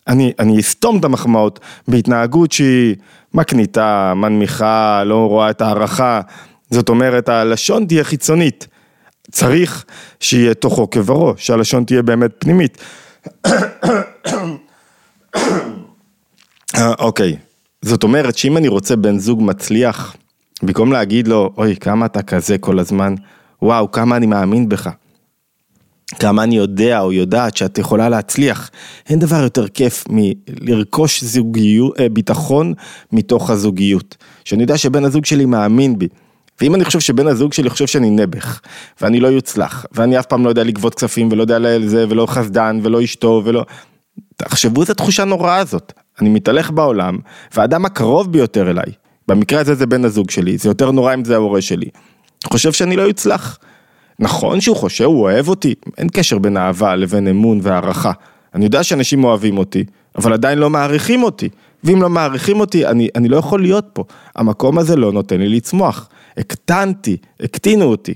אני, 0.09 0.33
אני 0.39 0.61
אסתום 0.61 0.99
את 0.99 1.05
המחמאות 1.05 1.61
בהתנהגות 1.89 2.53
שהיא 2.53 2.97
מקניטה, 3.35 4.13
מנמיכה, 4.17 5.05
לא 5.05 5.27
רואה 5.29 5.51
את 5.51 5.61
הערכה, 5.61 6.21
זאת 6.71 6.89
אומרת 6.89 7.29
הלשון 7.29 7.87
תהיה 7.87 8.05
חיצונית. 8.05 8.67
צריך 9.31 9.85
שיהיה 10.21 10.55
תוכו 10.55 10.91
כברו, 10.91 11.35
שהלשון 11.37 11.85
תהיה 11.85 12.03
באמת 12.03 12.31
פנימית. 12.39 12.79
אוקיי, 16.99 17.37
זאת 17.83 18.03
אומרת 18.03 18.39
שאם 18.39 18.57
אני 18.57 18.69
רוצה 18.69 18.97
בן 18.97 19.19
זוג 19.19 19.43
מצליח, 19.43 20.17
במקום 20.63 20.93
להגיד 20.93 21.29
לו, 21.29 21.53
אוי, 21.57 21.77
כמה 21.77 22.07
אתה 22.07 22.23
כזה 22.23 22.59
כל 22.59 22.79
הזמן, 22.79 23.15
וואו, 23.63 23.93
כמה 23.93 24.17
אני 24.17 24.27
מאמין 24.27 24.69
בך. 24.69 24.91
כמה 26.15 26.43
אני 26.43 26.57
יודע 26.57 27.01
או 27.01 27.13
יודעת 27.13 27.57
שאת 27.57 27.79
יכולה 27.79 28.09
להצליח. 28.09 28.71
אין 29.09 29.19
דבר 29.19 29.43
יותר 29.43 29.69
כיף 29.69 30.05
מלרכוש 30.09 31.25
זוגיות, 31.25 32.01
אה, 32.01 32.09
ביטחון 32.09 32.75
מתוך 33.13 33.51
הזוגיות. 33.51 34.17
שאני 34.45 34.63
יודע 34.63 34.79
שבן 34.79 35.05
הזוג 35.05 35.25
שלי 35.25 35.45
מאמין 35.45 35.99
בי. 35.99 36.09
ואם 36.61 36.75
אני 36.75 36.85
חושב 36.85 37.01
שבן 37.01 37.27
הזוג 37.27 37.53
שלי 37.53 37.71
חושב 37.71 37.87
שאני 37.87 38.11
נעבך, 38.11 38.61
ואני 39.01 39.21
לא 39.21 39.29
יוצלח, 39.29 39.87
ואני 39.93 40.19
אף 40.19 40.27
פעם 40.27 40.45
לא 40.45 40.49
יודע 40.49 40.65
לגבות 40.65 40.95
כספים, 40.95 41.29
ולא 41.33 41.43
יודע 41.43 41.59
לזה, 41.59 42.05
ולא 42.09 42.27
חסדן, 42.27 42.81
ולא 42.83 43.05
אשתו, 43.05 43.43
ולא... 43.45 43.65
תחשבו 44.37 44.81
איזה 44.81 44.95
תחושה 44.95 45.25
נוראה 45.25 45.57
הזאת. 45.57 45.93
אני 46.21 46.29
מתהלך 46.29 46.71
בעולם, 46.71 47.19
והאדם 47.55 47.85
הקרוב 47.85 48.33
ביותר 48.33 48.71
אליי, 48.71 48.93
במקרה 49.29 49.61
הזה 49.61 49.75
זה 49.75 49.87
בן 49.87 50.05
הזוג 50.05 50.31
שלי, 50.31 50.59
זה 50.59 50.69
יותר 50.69 50.91
נורא 50.91 51.15
אם 51.15 51.25
זה 51.25 51.35
ההורה 51.35 51.61
שלי, 51.61 51.89
חושב 52.45 52.73
שאני 52.73 52.97
לא 52.97 53.03
יוצלח. 53.03 53.59
נכון 54.19 54.61
שהוא 54.61 54.77
חושב, 54.77 55.05
הוא 55.05 55.23
אוהב 55.23 55.49
אותי, 55.49 55.75
אין 55.99 56.09
קשר 56.09 56.39
בין 56.39 56.57
אהבה 56.57 56.97
לבין 56.97 57.29
אמון 57.29 57.61
והערכה. 57.63 58.13
אני 58.55 58.65
יודע 58.65 58.83
שאנשים 58.83 59.25
אוהבים 59.25 59.59
אותי, 59.59 59.85
אבל 60.19 60.33
עדיין 60.33 60.59
לא 60.59 60.71
מעריכים 60.71 61.23
אותי. 61.23 61.49
ואם 61.85 62.03
לא 62.03 62.09
מעריכים 62.09 62.61
אותי, 62.61 62.87
אני, 62.87 63.09
אני 63.15 63.29
לא 63.29 63.37
יכול 63.37 63.63
להיות 63.63 63.87
פה. 63.93 64.05
המקום 64.37 64.79
הזה 64.79 64.97
לא 64.97 65.13
נותן 65.13 65.41
לי 65.41 65.49
לצמוח. 65.49 66.09
הקטנתי, 66.37 67.17
הקטינו 67.41 67.85
אותי. 67.85 68.15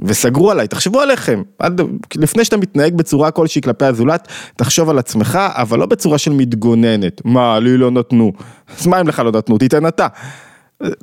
וסגרו 0.00 0.50
עליי, 0.50 0.68
תחשבו 0.68 1.00
עליכם, 1.00 1.42
עד, 1.58 1.80
לפני 2.16 2.44
שאתה 2.44 2.56
מתנהג 2.56 2.94
בצורה 2.94 3.30
כלשהי 3.30 3.62
כלפי 3.62 3.84
הזולת, 3.84 4.28
תחשוב 4.56 4.90
על 4.90 4.98
עצמך, 4.98 5.38
אבל 5.52 5.78
לא 5.78 5.86
בצורה 5.86 6.18
של 6.18 6.32
מתגוננת, 6.32 7.24
מה, 7.24 7.58
לי 7.58 7.76
לא 7.76 7.90
נתנו, 7.90 8.32
אז 8.78 8.86
מה 8.86 9.00
אם 9.00 9.08
לך 9.08 9.18
לא 9.18 9.32
נתנו, 9.32 9.58
תיתן 9.58 9.86
אתה. 9.86 10.06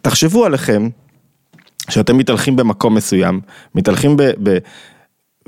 תחשבו 0.02 0.46
עליכם, 0.46 0.90
שאתם 1.90 2.18
מתהלכים 2.18 2.56
במקום 2.56 2.96
מסוים, 2.96 3.42
מתהלכים 3.76 4.18
ב... 4.18 4.24
ב 4.44 4.58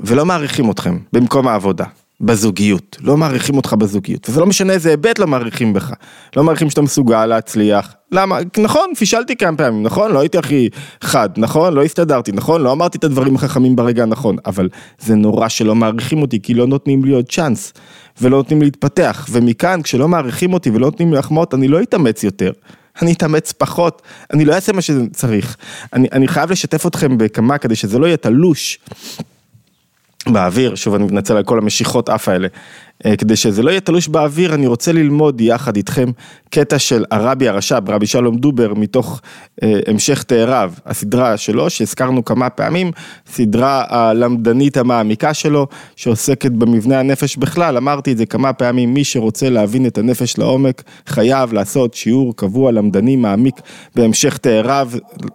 ולא 0.00 0.26
מעריכים 0.26 0.70
אתכם 0.70 0.98
במקום 1.12 1.48
העבודה. 1.48 1.84
בזוגיות, 2.20 2.96
לא 3.00 3.16
מעריכים 3.16 3.56
אותך 3.56 3.72
בזוגיות, 3.72 4.28
וזה 4.28 4.40
לא 4.40 4.46
משנה 4.46 4.72
איזה 4.72 4.90
היבט 4.90 5.18
לא 5.18 5.26
מעריכים 5.26 5.72
בך, 5.72 5.92
לא 6.36 6.44
מעריכים 6.44 6.70
שאתה 6.70 6.82
מסוגל 6.82 7.26
להצליח, 7.26 7.94
למה, 8.12 8.38
נכון, 8.58 8.90
פישלתי 8.98 9.36
כמה 9.36 9.56
פעמים, 9.56 9.82
נכון, 9.82 10.12
לא 10.12 10.20
הייתי 10.20 10.38
הכי 10.38 10.68
חד, 11.00 11.28
נכון, 11.36 11.74
לא 11.74 11.82
הסתדרתי, 11.82 12.32
נכון, 12.32 12.62
לא 12.62 12.72
אמרתי 12.72 12.98
את 12.98 13.04
הדברים 13.04 13.34
החכמים 13.34 13.76
ברגע 13.76 14.02
הנכון, 14.02 14.36
אבל 14.46 14.68
זה 14.98 15.14
נורא 15.14 15.48
שלא 15.48 15.74
מעריכים 15.74 16.22
אותי, 16.22 16.42
כי 16.42 16.54
לא 16.54 16.66
נותנים 16.66 17.04
לי 17.04 17.12
עוד 17.12 17.28
צ'אנס, 17.28 17.72
ולא 18.20 18.36
נותנים 18.36 18.60
לי 18.60 18.64
להתפתח, 18.64 19.26
ומכאן, 19.30 19.82
כשלא 19.82 20.08
מעריכים 20.08 20.52
אותי 20.52 20.70
ולא 20.70 20.86
נותנים 20.86 21.12
לי 21.12 21.18
לחמאות, 21.18 21.54
אני 21.54 21.68
לא 21.68 21.82
אתאמץ 21.82 22.24
יותר. 22.24 22.52
אני 23.02 23.12
אתאמץ 23.12 23.52
פחות, 23.52 24.02
אני 24.32 24.44
לא 24.44 24.54
אעשה 24.54 24.72
מה 24.72 24.82
שצריך. 24.82 25.56
אני, 25.92 26.08
אני 26.12 26.28
חייב 26.28 26.50
לשתף 26.50 26.86
אתכם 26.86 27.18
בכמה 27.18 27.58
כדי 27.58 27.76
שזה 27.76 27.98
לא 27.98 28.06
יהיה 28.06 28.16
תלוש. 28.16 28.78
באוויר, 30.28 30.74
שוב 30.74 30.94
אני 30.94 31.04
מתנצל 31.04 31.36
על 31.36 31.44
כל 31.44 31.58
המשיכות 31.58 32.10
אף 32.10 32.28
האלה, 32.28 32.48
אה, 33.06 33.16
כדי 33.16 33.36
שזה 33.36 33.62
לא 33.62 33.70
יהיה 33.70 33.80
תלוש 33.80 34.08
באוויר, 34.08 34.54
אני 34.54 34.66
רוצה 34.66 34.92
ללמוד 34.92 35.40
יחד 35.40 35.76
איתכם 35.76 36.10
קטע 36.50 36.78
של 36.78 37.04
הרבי 37.10 37.48
הרש"ב, 37.48 37.90
רבי 37.90 38.06
שלום 38.06 38.36
דובר, 38.36 38.74
מתוך 38.74 39.20
אה, 39.62 39.80
המשך 39.86 40.22
תאריו, 40.22 40.72
הסדרה 40.86 41.36
שלו, 41.36 41.70
שהזכרנו 41.70 42.24
כמה 42.24 42.50
פעמים, 42.50 42.90
סדרה 43.26 43.84
הלמדנית 43.88 44.76
המעמיקה 44.76 45.34
שלו, 45.34 45.66
שעוסקת 45.96 46.50
במבנה 46.50 47.00
הנפש 47.00 47.36
בכלל, 47.36 47.76
אמרתי 47.76 48.12
את 48.12 48.18
זה 48.18 48.26
כמה 48.26 48.52
פעמים, 48.52 48.94
מי 48.94 49.04
שרוצה 49.04 49.50
להבין 49.50 49.86
את 49.86 49.98
הנפש 49.98 50.38
לעומק, 50.38 50.82
חייב 51.06 51.52
לעשות 51.52 51.94
שיעור 51.94 52.36
קבוע 52.36 52.72
למדני 52.72 53.16
מעמיק 53.16 53.60
בהמשך 53.94 54.36
תאריו, 54.36 54.90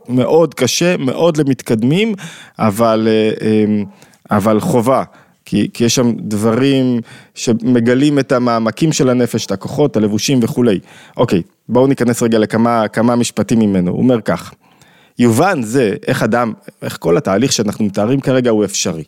מאוד 0.10 0.54
קשה, 0.54 0.98
מאוד 0.98 1.38
למתקדמים, 1.38 2.14
אבל... 2.60 3.08
אה, 3.42 3.84
אבל 4.32 4.60
חובה, 4.60 5.04
כי, 5.46 5.70
כי 5.74 5.86
יש 5.86 5.96
שם 5.96 6.12
דברים 6.18 7.02
שמגלים 7.36 8.20
את 8.20 8.32
המעמקים 8.32 8.92
של 8.92 9.10
הנפש, 9.10 9.46
את 9.46 9.52
הכוחות, 9.52 9.98
הלבושים 9.98 10.40
וכולי. 10.42 10.80
אוקיי, 11.18 11.42
בואו 11.70 11.88
ניכנס 11.88 12.24
רגע 12.24 12.40
לכמה 12.40 13.16
משפטים 13.16 13.60
ממנו, 13.60 13.92
הוא 13.92 14.00
אומר 14.00 14.22
כך, 14.22 14.54
יובן 15.20 15.62
זה, 15.62 15.96
איך 16.08 16.24
אדם, 16.24 16.54
איך 16.82 16.98
כל 17.00 17.18
התהליך 17.18 17.52
שאנחנו 17.52 17.86
מתארים 17.86 18.20
כרגע 18.20 18.52
הוא 18.52 18.66
אפשרי. 18.66 19.04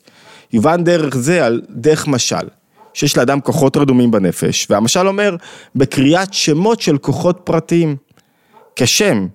יובן 0.53 0.83
דרך 0.83 1.15
זה 1.15 1.45
על 1.45 1.61
דרך 1.69 2.07
משל, 2.07 2.47
שיש 2.93 3.17
לאדם 3.17 3.41
כוחות 3.41 3.77
רדומים 3.77 4.11
בנפש, 4.11 4.67
והמשל 4.69 5.07
אומר, 5.07 5.35
בקריאת 5.75 6.33
שמות 6.33 6.81
של 6.81 6.97
כוחות 6.97 7.41
פרטיים. 7.43 7.95
כשם 8.75 9.27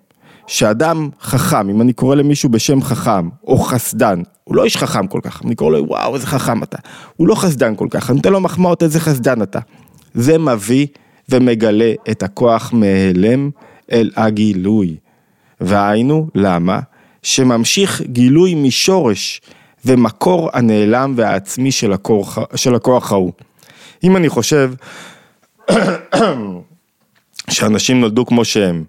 שאדם 0.47 1.09
חכם, 1.21 1.69
אם 1.69 1.81
אני 1.81 1.93
קורא 1.93 2.15
למישהו 2.15 2.49
בשם 2.49 2.83
חכם, 2.83 3.29
או 3.47 3.59
חסדן, 3.59 4.23
הוא 4.45 4.57
לא 4.57 4.65
איש 4.65 4.77
חכם 4.77 5.07
כל 5.07 5.21
כך, 5.23 5.43
אני 5.45 5.55
קורא 5.55 5.71
לו 5.71 5.85
וואו 5.89 6.15
איזה 6.15 6.27
חכם 6.27 6.63
אתה, 6.63 6.79
הוא 7.17 7.29
לא 7.29 7.35
חסדן 7.35 7.75
כל 7.77 7.89
כך, 7.91 8.11
אני 8.11 8.17
נותן 8.17 8.33
לו 8.33 8.41
מחמאות 8.41 8.83
איזה 8.83 9.01
חסדן 9.01 9.43
אתה. 9.43 9.59
זה 10.15 10.39
מביא 10.39 10.87
ומגלה 11.29 11.93
את 12.11 12.23
הכוח 12.23 12.73
מהיעלם 12.73 13.51
אל 13.93 14.11
הגילוי. 14.17 14.97
והיינו, 15.61 16.29
למה? 16.35 16.81
שממשיך 17.23 18.03
גילוי 18.03 18.55
משורש 18.55 19.41
ומקור 19.85 20.51
הנעלם 20.53 21.15
והעצמי 21.17 21.73
של, 21.73 21.93
הכוח, 21.93 22.39
של 22.55 22.75
הכוח 22.75 23.13
ההוא. 23.13 23.33
אם 24.05 24.17
אני 24.17 24.29
חושב 24.29 24.73
שאנשים 27.51 28.01
נולדו 28.01 28.27
כמו 28.27 28.45
שהם, 28.45 28.85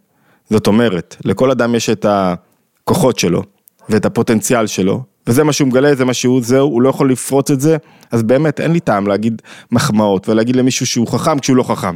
זאת 0.49 0.67
אומרת, 0.67 1.15
לכל 1.25 1.51
אדם 1.51 1.75
יש 1.75 1.89
את 1.89 2.05
הכוחות 2.09 3.19
שלו 3.19 3.43
ואת 3.89 4.05
הפוטנציאל 4.05 4.67
שלו, 4.67 5.03
וזה 5.27 5.43
מה 5.43 5.53
שהוא 5.53 5.67
מגלה, 5.67 5.95
זה 5.95 6.05
מה 6.05 6.13
שהוא, 6.13 6.41
זהו, 6.41 6.67
הוא 6.67 6.81
לא 6.81 6.89
יכול 6.89 7.11
לפרוץ 7.11 7.51
את 7.51 7.61
זה, 7.61 7.77
אז 8.11 8.23
באמת 8.23 8.59
אין 8.59 8.71
לי 8.71 8.79
טעם 8.79 9.07
להגיד 9.07 9.41
מחמאות 9.71 10.29
ולהגיד 10.29 10.55
למישהו 10.55 10.85
שהוא 10.85 11.07
חכם 11.07 11.39
כשהוא 11.39 11.57
לא 11.57 11.63
חכם. 11.63 11.95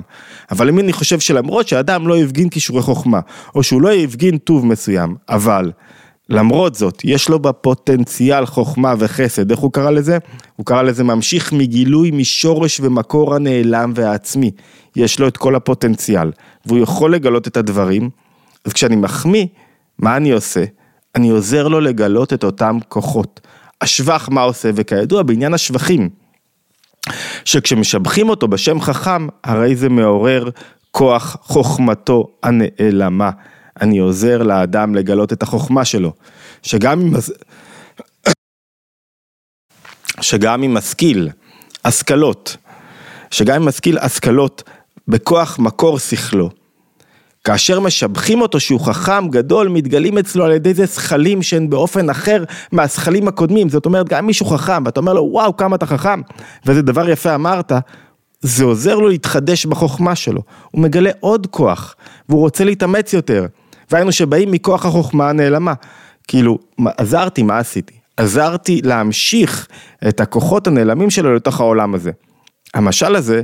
אבל 0.51 0.69
אם 0.69 0.79
אני 0.79 0.93
חושב 0.93 1.19
שלמרות 1.19 1.67
שאדם 1.67 2.07
לא 2.07 2.17
הפגין 2.17 2.49
כישורי 2.49 2.81
חוכמה, 2.81 3.19
או 3.55 3.63
שהוא 3.63 3.81
לא 3.81 3.91
הפגין 3.91 4.37
טוב 4.37 4.65
מסוים, 4.65 5.15
אבל 5.29 5.71
למרות 6.29 6.75
זאת, 6.75 7.01
יש 7.03 7.29
לו 7.29 7.39
בפוטנציאל 7.39 8.45
חוכמה 8.45 8.93
וחסד, 8.97 9.51
איך 9.51 9.59
הוא 9.59 9.71
קרא 9.73 9.91
לזה? 9.91 10.17
הוא 10.55 10.65
קרא 10.65 10.81
לזה 10.81 11.03
ממשיך 11.03 11.53
מגילוי 11.53 12.11
משורש 12.11 12.79
ומקור 12.79 13.35
הנעלם 13.35 13.91
והעצמי. 13.95 14.51
יש 14.95 15.19
לו 15.19 15.27
את 15.27 15.37
כל 15.37 15.55
הפוטנציאל, 15.55 16.31
והוא 16.65 16.79
יכול 16.79 17.15
לגלות 17.15 17.47
את 17.47 17.57
הדברים, 17.57 18.09
אז 18.65 18.73
כשאני 18.73 18.95
מחמיא, 18.95 19.45
מה 19.99 20.17
אני 20.17 20.31
עושה? 20.31 20.63
אני 21.15 21.29
עוזר 21.29 21.67
לו 21.67 21.79
לגלות 21.79 22.33
את 22.33 22.43
אותם 22.43 22.77
כוחות. 22.87 23.39
השבח 23.81 24.29
מה 24.31 24.41
עושה, 24.41 24.69
וכידוע 24.75 25.23
בעניין 25.23 25.53
השבחים, 25.53 26.09
שכשמשבחים 27.45 28.29
אותו 28.29 28.47
בשם 28.47 28.81
חכם, 28.81 29.27
הרי 29.43 29.75
זה 29.75 29.89
מעורר 29.89 30.49
כוח 30.91 31.37
חוכמתו 31.41 32.27
הנעלמה. 32.43 33.29
אני 33.81 33.99
עוזר 33.99 34.43
לאדם 34.43 34.95
לגלות 34.95 35.33
את 35.33 35.43
החוכמה 35.43 35.85
שלו, 35.85 36.13
שגם 36.63 37.01
אם, 37.01 37.13
שגם 40.21 40.63
אם 40.63 40.73
משכיל 40.73 41.29
השכלות, 41.85 42.57
שגם 43.31 43.55
אם 43.55 43.67
משכיל 43.67 43.97
השכלות 43.97 44.63
בכוח 45.07 45.59
מקור 45.59 45.99
שכלו, 45.99 46.49
כאשר 47.43 47.79
משבחים 47.79 48.41
אותו 48.41 48.59
שהוא 48.59 48.79
חכם 48.79 49.29
גדול, 49.29 49.67
מתגלים 49.67 50.17
אצלו 50.17 50.45
על 50.45 50.51
ידי 50.51 50.73
זה 50.73 50.85
זכלים 50.85 51.43
שהן 51.43 51.69
באופן 51.69 52.09
אחר 52.09 52.43
מהזכלים 52.71 53.27
הקודמים. 53.27 53.69
זאת 53.69 53.85
אומרת, 53.85 54.09
גם 54.09 54.27
מישהו 54.27 54.45
חכם, 54.45 54.83
ואתה 54.85 54.99
אומר 54.99 55.13
לו, 55.13 55.29
וואו, 55.31 55.57
כמה 55.57 55.75
אתה 55.75 55.85
חכם, 55.85 56.21
וזה 56.65 56.81
דבר 56.81 57.09
יפה 57.09 57.35
אמרת, 57.35 57.71
זה 58.41 58.63
עוזר 58.63 58.95
לו 58.95 59.07
להתחדש 59.09 59.65
בחוכמה 59.65 60.15
שלו. 60.15 60.41
הוא 60.71 60.81
מגלה 60.81 61.11
עוד 61.19 61.47
כוח, 61.47 61.95
והוא 62.29 62.39
רוצה 62.39 62.63
להתאמץ 62.63 63.13
יותר. 63.13 63.45
והיינו 63.91 64.11
שבאים 64.11 64.51
מכוח 64.51 64.85
החוכמה 64.85 65.29
הנעלמה. 65.29 65.73
כאילו, 66.27 66.57
עזרתי, 66.97 67.43
מה 67.43 67.57
עשיתי? 67.57 67.93
עזרתי 68.17 68.81
להמשיך 68.83 69.67
את 70.07 70.19
הכוחות 70.19 70.67
הנעלמים 70.67 71.09
שלו 71.09 71.35
לתוך 71.35 71.59
העולם 71.59 71.95
הזה. 71.95 72.11
המשל 72.73 73.15
הזה 73.15 73.41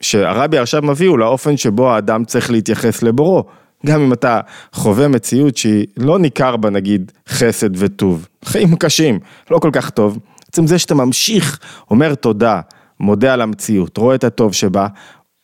שהרבי 0.00 0.58
עכשיו 0.58 0.82
מביא 0.82 1.08
הוא 1.08 1.18
לאופן 1.18 1.56
שבו 1.56 1.90
האדם 1.90 2.24
צריך 2.24 2.50
להתייחס 2.50 3.02
לבורו. 3.02 3.44
גם 3.86 4.00
אם 4.00 4.12
אתה 4.12 4.40
חווה 4.72 5.08
מציאות 5.08 5.56
שהיא 5.56 5.86
לא 5.96 6.18
ניכר 6.18 6.56
בה 6.56 6.70
נגיד 6.70 7.12
חסד 7.28 7.70
וטוב, 7.74 8.28
חיים 8.44 8.76
קשים, 8.76 9.18
לא 9.50 9.58
כל 9.58 9.70
כך 9.72 9.90
טוב, 9.90 10.18
עצם 10.48 10.66
זה 10.66 10.78
שאתה 10.78 10.94
ממשיך, 10.94 11.58
אומר 11.90 12.14
תודה, 12.14 12.60
מודה 13.00 13.32
על 13.32 13.40
המציאות, 13.40 13.96
רואה 13.96 14.14
את 14.14 14.24
הטוב 14.24 14.52
שבה, 14.52 14.86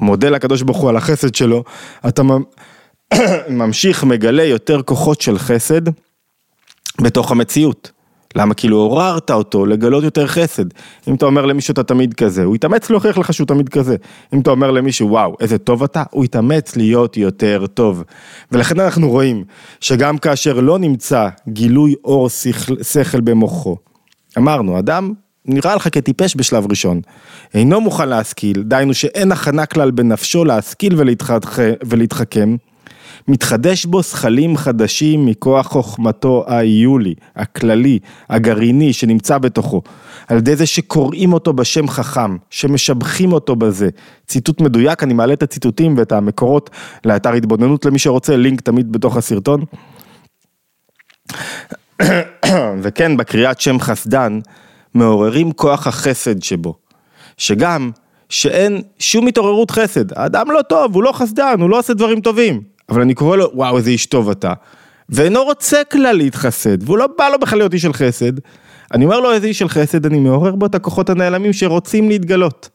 מודה 0.00 0.30
לקדוש 0.30 0.62
ברוך 0.62 0.78
הוא 0.78 0.90
על 0.90 0.96
החסד 0.96 1.34
שלו, 1.34 1.64
אתה 2.08 2.23
ממשיך, 3.49 4.04
מגלה 4.04 4.44
יותר 4.44 4.82
כוחות 4.82 5.20
של 5.20 5.38
חסד 5.38 5.82
בתוך 7.00 7.30
המציאות. 7.30 7.90
למה? 8.34 8.54
כאילו 8.54 8.76
עוררת 8.76 9.30
אותו 9.30 9.66
לגלות 9.66 10.04
יותר 10.04 10.26
חסד. 10.26 10.64
אם 11.08 11.14
אתה 11.14 11.26
אומר 11.26 11.46
למישהו 11.46 11.72
אתה 11.72 11.82
תמיד 11.82 12.14
כזה, 12.14 12.44
הוא 12.44 12.56
יתאמץ 12.56 12.90
להוכיח 12.90 13.18
לך 13.18 13.34
שהוא 13.34 13.46
תמיד 13.46 13.68
כזה. 13.68 13.96
אם 14.34 14.40
אתה 14.40 14.50
אומר 14.50 14.70
למישהו 14.70 15.08
וואו 15.10 15.36
איזה 15.40 15.58
טוב 15.58 15.82
אתה, 15.82 16.02
הוא 16.10 16.24
יתאמץ 16.24 16.76
להיות 16.76 17.16
יותר 17.16 17.66
טוב. 17.74 18.04
ולכן 18.52 18.80
אנחנו 18.80 19.10
רואים 19.10 19.44
שגם 19.80 20.18
כאשר 20.18 20.60
לא 20.60 20.78
נמצא 20.78 21.28
גילוי 21.48 21.94
אור 22.04 22.28
שכל, 22.28 22.82
שכל 22.82 23.20
במוחו, 23.20 23.76
אמרנו 24.38 24.78
אדם 24.78 25.12
נראה 25.46 25.74
לך 25.74 25.88
כטיפש 25.92 26.36
בשלב 26.36 26.66
ראשון, 26.70 27.00
אינו 27.54 27.80
מוכן 27.80 28.08
להשכיל, 28.08 28.62
דהיינו 28.62 28.94
שאין 28.94 29.32
הכנה 29.32 29.66
כלל 29.66 29.90
בנפשו 29.90 30.44
להשכיל 30.44 30.94
ולהתחכם, 31.86 32.56
מתחדש 33.28 33.85
בו 33.87 34.02
שכלים 34.02 34.57
חדשים 34.57 35.26
מכוח 35.26 35.66
חוכמתו 35.66 36.45
היולי, 36.47 37.14
הכללי, 37.37 37.99
הגרעיני 38.28 38.93
שנמצא 38.93 39.38
בתוכו, 39.38 39.83
על 40.28 40.37
ידי 40.37 40.57
זה 40.57 40.66
שקוראים 40.66 41.33
אותו 41.33 41.52
בשם 41.52 41.88
חכם, 41.88 42.37
שמשבחים 42.50 43.33
אותו 43.33 43.57
בזה. 43.57 43.88
ציטוט 44.26 44.61
מדויק, 44.61 45.02
אני 45.02 45.14
מעלה 45.14 45.33
את 45.33 45.43
הציטוטים 45.43 45.95
ואת 45.99 46.12
המקורות 46.12 46.71
לאתר 47.04 47.33
התבוננות 47.33 47.85
למי 47.85 47.99
שרוצה, 47.99 48.37
לינק 48.37 48.61
תמיד 48.61 48.93
בתוך 48.93 49.16
הסרטון. 49.16 49.64
וכן, 52.83 53.16
בקריאת 53.16 53.61
שם 53.61 53.81
חסדן, 53.81 54.38
מעוררים 54.95 55.52
כוח 55.52 55.87
החסד 55.87 56.43
שבו, 56.43 56.75
שגם 57.37 57.90
שאין 58.28 58.83
שום 58.99 59.26
התעוררות 59.26 59.71
חסד, 59.71 60.19
האדם 60.19 60.50
לא 60.50 60.62
טוב, 60.62 60.95
הוא 60.95 61.02
לא 61.02 61.12
חסדן, 61.12 61.61
הוא 61.61 61.71
לא 61.71 61.78
עושה 61.78 61.95
דברים 61.95 62.21
טובים, 62.21 62.74
אבל 62.88 63.00
אני 63.00 63.14
קורא 63.14 63.36
לו, 63.36 63.50
וואו, 63.54 63.76
איזה 63.76 63.90
איש 63.90 64.06
טוב 64.06 64.30
אתה. 64.30 64.52
ואינו 65.08 65.44
רוצה 65.44 65.84
כלל 65.92 66.16
להתחסד, 66.16 66.82
והוא 66.82 66.98
לא 66.98 67.06
בא 67.18 67.28
לו 67.28 67.38
בכלל 67.38 67.58
להיות 67.58 67.72
איש 67.72 67.82
של 67.82 67.92
חסד. 67.92 68.32
אני 68.94 69.04
אומר 69.04 69.20
לו 69.20 69.32
איזה 69.32 69.46
איש 69.46 69.58
של 69.58 69.68
חסד, 69.68 70.06
אני 70.06 70.18
מעורר 70.18 70.54
בו 70.54 70.66
את 70.66 70.74
הכוחות 70.74 71.10
הנעלמים 71.10 71.52
שרוצים 71.52 72.08
להתגלות. 72.08 72.68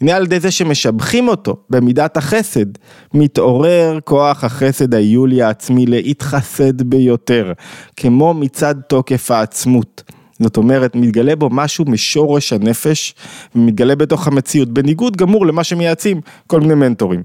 הנה 0.00 0.16
על 0.16 0.24
ידי 0.24 0.40
זה 0.40 0.50
שמשבחים 0.50 1.28
אותו 1.28 1.56
במידת 1.70 2.16
החסד, 2.16 2.66
מתעורר 3.14 3.98
כוח 4.04 4.44
החסד 4.44 4.94
היולי 4.94 5.42
העצמי 5.42 5.86
להתחסד 5.86 6.82
ביותר, 6.82 7.52
כמו 7.96 8.34
מצד 8.34 8.74
תוקף 8.88 9.30
העצמות. 9.30 10.02
זאת 10.40 10.56
אומרת, 10.56 10.96
מתגלה 10.96 11.36
בו 11.36 11.50
משהו 11.50 11.84
משורש 11.84 12.52
הנפש, 12.52 13.14
ומתגלה 13.54 13.94
בתוך 13.94 14.26
המציאות, 14.26 14.68
בניגוד 14.68 15.16
גמור 15.16 15.46
למה 15.46 15.64
שמייעצים 15.64 16.20
כל 16.46 16.60
מיני 16.60 16.74
מנטורים. 16.74 17.22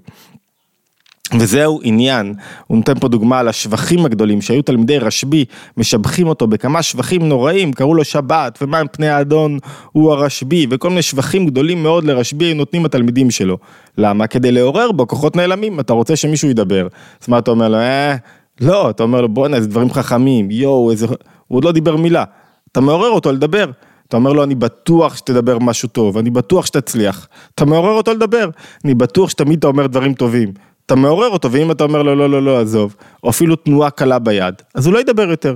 וזהו 1.39 1.79
עניין, 1.83 2.33
הוא 2.67 2.77
נותן 2.77 2.99
פה 2.99 3.07
דוגמה 3.07 3.39
על 3.39 3.47
השבחים 3.47 4.05
הגדולים 4.05 4.41
שהיו. 4.41 4.61
תלמידי 4.61 4.97
רשב"י 4.97 5.45
משבחים 5.77 6.27
אותו 6.27 6.47
בכמה 6.47 6.81
שבחים 6.81 7.29
נוראים, 7.29 7.73
קראו 7.73 7.95
לו 7.95 8.03
שבת 8.03 8.59
ומה 8.61 8.79
עם 8.79 8.87
פני 8.91 9.09
האדון? 9.09 9.59
הוא 9.91 10.11
הרשב"י 10.11 10.67
וכל 10.69 10.89
מיני 10.89 11.01
שבחים 11.01 11.45
גדולים 11.45 11.83
מאוד 11.83 12.03
לרשב"י 12.03 12.53
נותנים 12.53 12.85
התלמידים 12.85 13.31
שלו. 13.31 13.57
למה? 13.97 14.27
כדי 14.27 14.51
לעורר 14.51 14.91
בו 14.91 15.07
כוחות 15.07 15.35
נעלמים, 15.35 15.79
אתה 15.79 15.93
רוצה 15.93 16.15
שמישהו 16.15 16.49
ידבר, 16.49 16.87
אז 17.21 17.29
מה 17.29 17.39
אתה 17.39 17.51
אומר 17.51 17.69
לו, 17.69 17.77
אה, 17.77 18.15
לא, 18.61 18.89
אתה 18.89 19.03
אומר 19.03 19.21
לו 19.21 19.29
בואנה 19.29 19.57
איזה 19.57 19.67
דברים 19.67 19.91
חכמים, 19.91 20.51
יואו 20.51 20.91
איזה, 20.91 21.07
הוא 21.07 21.57
עוד 21.57 21.63
לא 21.63 21.71
דיבר 21.71 21.95
מילה, 21.95 22.23
אתה 22.71 22.81
מעורר 22.81 23.09
אותו 23.09 23.31
לדבר. 23.31 23.71
אתה 24.07 24.17
אומר 24.17 24.33
לו, 24.33 24.43
אני 24.43 24.55
בטוח 24.55 25.17
שתדבר 25.17 25.59
משהו 25.59 25.89
טוב, 25.89 26.17
אני 26.17 26.29
בטוח 26.29 26.65
שתצליח. 26.65 27.27
אתה 27.55 27.65
מעורר 27.65 27.91
אותו 27.91 28.13
לדבר, 28.13 28.49
אני 28.85 28.93
בטוח 28.93 29.29
שתמיד 29.29 29.57
אתה 29.57 29.67
אומר 29.67 29.87
דברים 29.87 30.13
טובים. 30.13 30.53
אתה 30.87 30.95
מעורר 30.95 31.29
אותו, 31.29 31.51
ואם 31.51 31.71
אתה 31.71 31.83
אומר 31.83 32.03
לו 32.03 32.15
לא, 32.15 32.29
לא, 32.29 32.43
לא, 32.43 32.59
עזוב, 32.59 32.95
או 33.23 33.29
אפילו 33.29 33.55
תנועה 33.55 33.89
קלה 33.89 34.19
ביד, 34.19 34.53
אז 34.75 34.85
הוא 34.85 34.93
לא 34.93 34.99
ידבר 34.99 35.29
יותר. 35.29 35.55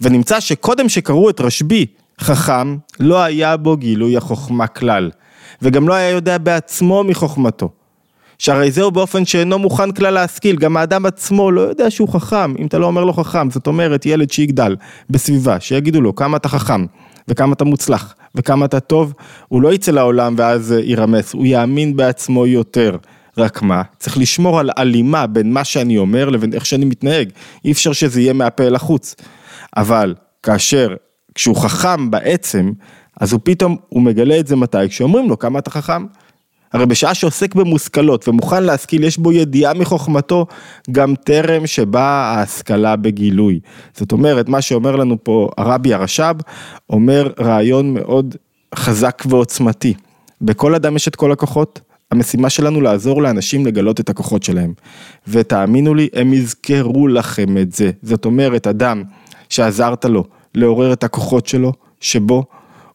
ונמצא 0.00 0.40
שקודם 0.40 0.88
שקראו 0.88 1.30
את 1.30 1.40
רשב"י 1.40 1.86
חכם, 2.20 2.76
לא 3.00 3.22
היה 3.22 3.56
בו 3.56 3.76
גילוי 3.76 4.16
החוכמה 4.16 4.66
כלל, 4.66 5.10
וגם 5.62 5.88
לא 5.88 5.94
היה 5.94 6.10
יודע 6.10 6.38
בעצמו 6.38 7.04
מחוכמתו. 7.04 7.68
שהרי 8.38 8.70
זהו 8.70 8.90
באופן 8.90 9.24
שאינו 9.24 9.58
מוכן 9.58 9.92
כלל 9.92 10.14
להשכיל, 10.14 10.56
גם 10.56 10.76
האדם 10.76 11.06
עצמו 11.06 11.50
לא 11.50 11.60
יודע 11.60 11.90
שהוא 11.90 12.08
חכם, 12.08 12.54
אם 12.58 12.66
אתה 12.66 12.78
לא 12.78 12.86
אומר 12.86 13.04
לו 13.04 13.12
חכם, 13.12 13.50
זאת 13.50 13.66
אומרת 13.66 14.06
ילד 14.06 14.30
שיגדל 14.30 14.76
בסביבה, 15.10 15.60
שיגידו 15.60 16.00
לו 16.00 16.14
כמה 16.14 16.36
אתה 16.36 16.48
חכם, 16.48 16.86
וכמה 17.28 17.52
אתה 17.52 17.64
מוצלח, 17.64 18.14
וכמה 18.34 18.64
אתה 18.64 18.80
טוב, 18.80 19.12
הוא 19.48 19.62
לא 19.62 19.72
יצא 19.72 19.92
לעולם 19.92 20.34
ואז 20.38 20.74
ירמס, 20.82 21.32
הוא 21.32 21.46
יאמין 21.46 21.96
בעצמו 21.96 22.46
יותר. 22.46 22.96
רק 23.38 23.62
מה, 23.62 23.82
צריך 23.98 24.18
לשמור 24.18 24.60
על 24.60 24.70
הלימה 24.76 25.26
בין 25.26 25.52
מה 25.52 25.64
שאני 25.64 25.98
אומר 25.98 26.28
לבין 26.28 26.52
איך 26.52 26.66
שאני 26.66 26.84
מתנהג, 26.84 27.28
אי 27.64 27.72
אפשר 27.72 27.92
שזה 27.92 28.20
יהיה 28.20 28.32
מהפה 28.32 28.64
אל 28.64 28.74
החוץ. 28.74 29.14
אבל 29.76 30.14
כאשר, 30.42 30.94
כשהוא 31.34 31.56
חכם 31.56 32.10
בעצם, 32.10 32.72
אז 33.20 33.32
הוא 33.32 33.40
פתאום, 33.44 33.76
הוא 33.88 34.02
מגלה 34.02 34.38
את 34.38 34.46
זה 34.46 34.56
מתי? 34.56 34.88
כשאומרים 34.88 35.28
לו 35.28 35.38
כמה 35.38 35.58
אתה 35.58 35.70
חכם. 35.70 36.06
הרי 36.72 36.86
בשעה 36.86 37.14
שעוסק 37.14 37.54
במושכלות 37.54 38.28
ומוכן 38.28 38.62
להשכיל, 38.62 39.04
יש 39.04 39.18
בו 39.18 39.32
ידיעה 39.32 39.74
מחוכמתו, 39.74 40.46
גם 40.90 41.14
טרם 41.14 41.66
שבאה 41.66 42.34
ההשכלה 42.34 42.96
בגילוי. 42.96 43.60
זאת 43.96 44.12
אומרת, 44.12 44.48
מה 44.48 44.62
שאומר 44.62 44.96
לנו 44.96 45.16
פה 45.24 45.48
הרבי 45.58 45.94
הרש"ב, 45.94 46.36
אומר 46.90 47.32
רעיון 47.40 47.94
מאוד 47.94 48.36
חזק 48.74 49.22
ועוצמתי. 49.28 49.94
בכל 50.40 50.74
אדם 50.74 50.96
יש 50.96 51.08
את 51.08 51.16
כל 51.16 51.32
הכוחות, 51.32 51.80
המשימה 52.14 52.50
שלנו 52.50 52.80
לעזור 52.80 53.22
לאנשים 53.22 53.66
לגלות 53.66 54.00
את 54.00 54.10
הכוחות 54.10 54.42
שלהם. 54.42 54.72
ותאמינו 55.28 55.94
לי, 55.94 56.08
הם 56.14 56.32
יזכרו 56.32 57.08
לכם 57.08 57.58
את 57.58 57.72
זה. 57.72 57.90
זאת 58.02 58.24
אומרת, 58.24 58.66
אדם 58.66 59.02
שעזרת 59.48 60.04
לו 60.04 60.24
לעורר 60.54 60.92
את 60.92 61.04
הכוחות 61.04 61.46
שלו, 61.46 61.72
שבו 62.00 62.44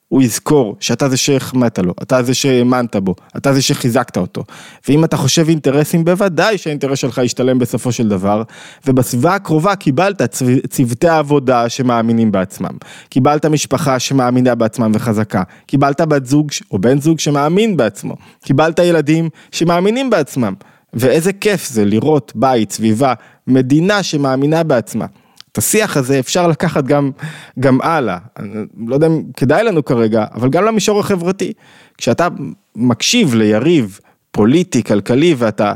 הוא 0.09 0.21
יזכור 0.21 0.75
שאתה 0.79 1.09
זה 1.09 1.17
שהחמאת 1.17 1.79
לו, 1.79 1.93
אתה 2.01 2.23
זה 2.23 2.33
שהאמנת 2.33 2.95
בו, 2.95 3.15
אתה 3.37 3.53
זה 3.53 3.61
שחיזקת 3.61 4.17
אותו. 4.17 4.43
ואם 4.87 5.03
אתה 5.03 5.17
חושב 5.17 5.49
אינטרסים, 5.49 6.05
בוודאי 6.05 6.57
שהאינטרס 6.57 6.99
שלך 6.99 7.17
ישתלם 7.17 7.59
בסופו 7.59 7.91
של 7.91 8.07
דבר. 8.07 8.43
ובסביבה 8.87 9.35
הקרובה 9.35 9.75
קיבלת 9.75 10.21
צוותי 10.69 11.07
עבודה 11.07 11.69
שמאמינים 11.69 12.31
בעצמם. 12.31 12.77
קיבלת 13.09 13.45
משפחה 13.45 13.99
שמאמינה 13.99 14.55
בעצמם 14.55 14.91
וחזקה. 14.95 15.43
קיבלת 15.65 16.01
בת 16.01 16.25
זוג 16.25 16.51
או 16.71 16.79
בן 16.79 17.01
זוג 17.01 17.19
שמאמין 17.19 17.77
בעצמו. 17.77 18.15
קיבלת 18.43 18.79
ילדים 18.79 19.29
שמאמינים 19.51 20.09
בעצמם. 20.09 20.53
ואיזה 20.93 21.33
כיף 21.33 21.67
זה 21.67 21.85
לראות 21.85 22.31
בית, 22.35 22.71
סביבה, 22.71 23.13
מדינה 23.47 24.03
שמאמינה 24.03 24.63
בעצמה. 24.63 25.05
את 25.51 25.57
השיח 25.57 25.97
הזה 25.97 26.19
אפשר 26.19 26.47
לקחת 26.47 26.83
גם, 26.83 27.11
גם 27.59 27.81
הלאה, 27.81 28.17
אני 28.39 28.65
לא 28.87 28.95
יודע 28.95 29.07
אם 29.07 29.23
כדאי 29.37 29.63
לנו 29.63 29.85
כרגע, 29.85 30.25
אבל 30.33 30.49
גם 30.49 30.63
למישור 30.63 30.99
החברתי. 30.99 31.53
כשאתה 31.97 32.27
מקשיב 32.75 33.35
ליריב 33.35 33.99
פוליטי, 34.31 34.83
כלכלי, 34.83 35.35
ואתה 35.37 35.73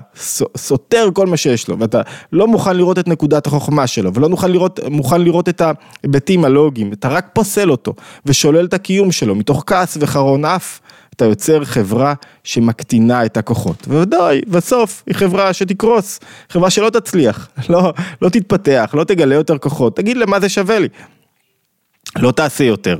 סותר 0.57 1.09
כל 1.13 1.27
מה 1.27 1.37
שיש 1.37 1.67
לו, 1.67 1.79
ואתה 1.79 2.01
לא 2.31 2.47
מוכן 2.47 2.77
לראות 2.77 2.99
את 2.99 3.07
נקודת 3.07 3.47
החוכמה 3.47 3.87
שלו, 3.87 4.13
ולא 4.13 4.29
מוכן 4.29 4.51
לראות, 4.51 4.79
מוכן 4.89 5.21
לראות 5.21 5.49
את 5.49 5.61
ההיבטים 5.61 6.45
הלוגיים, 6.45 6.93
אתה 6.93 7.07
רק 7.07 7.29
פוסל 7.33 7.71
אותו, 7.71 7.93
ושולל 8.25 8.65
את 8.65 8.73
הקיום 8.73 9.11
שלו, 9.11 9.35
מתוך 9.35 9.63
כעס 9.67 9.97
וחרון 9.99 10.45
אף, 10.45 10.79
אתה 11.15 11.25
יוצר 11.25 11.65
חברה 11.65 12.13
שמקטינה 12.43 13.25
את 13.25 13.37
הכוחות. 13.37 13.87
וודאי, 13.87 14.41
בסוף 14.47 15.03
היא 15.07 15.15
חברה 15.15 15.53
שתקרוס, 15.53 16.19
חברה 16.49 16.69
שלא 16.69 16.89
תצליח, 16.89 17.49
לא, 17.69 17.93
לא 18.21 18.29
תתפתח, 18.29 18.91
לא 18.93 19.03
תגלה 19.03 19.35
יותר 19.35 19.57
כוחות, 19.57 19.95
תגיד 19.95 20.17
למה 20.17 20.39
זה 20.39 20.49
שווה 20.49 20.79
לי. 20.79 20.87
לא 22.19 22.31
תעשה 22.31 22.63
יותר. 22.63 22.99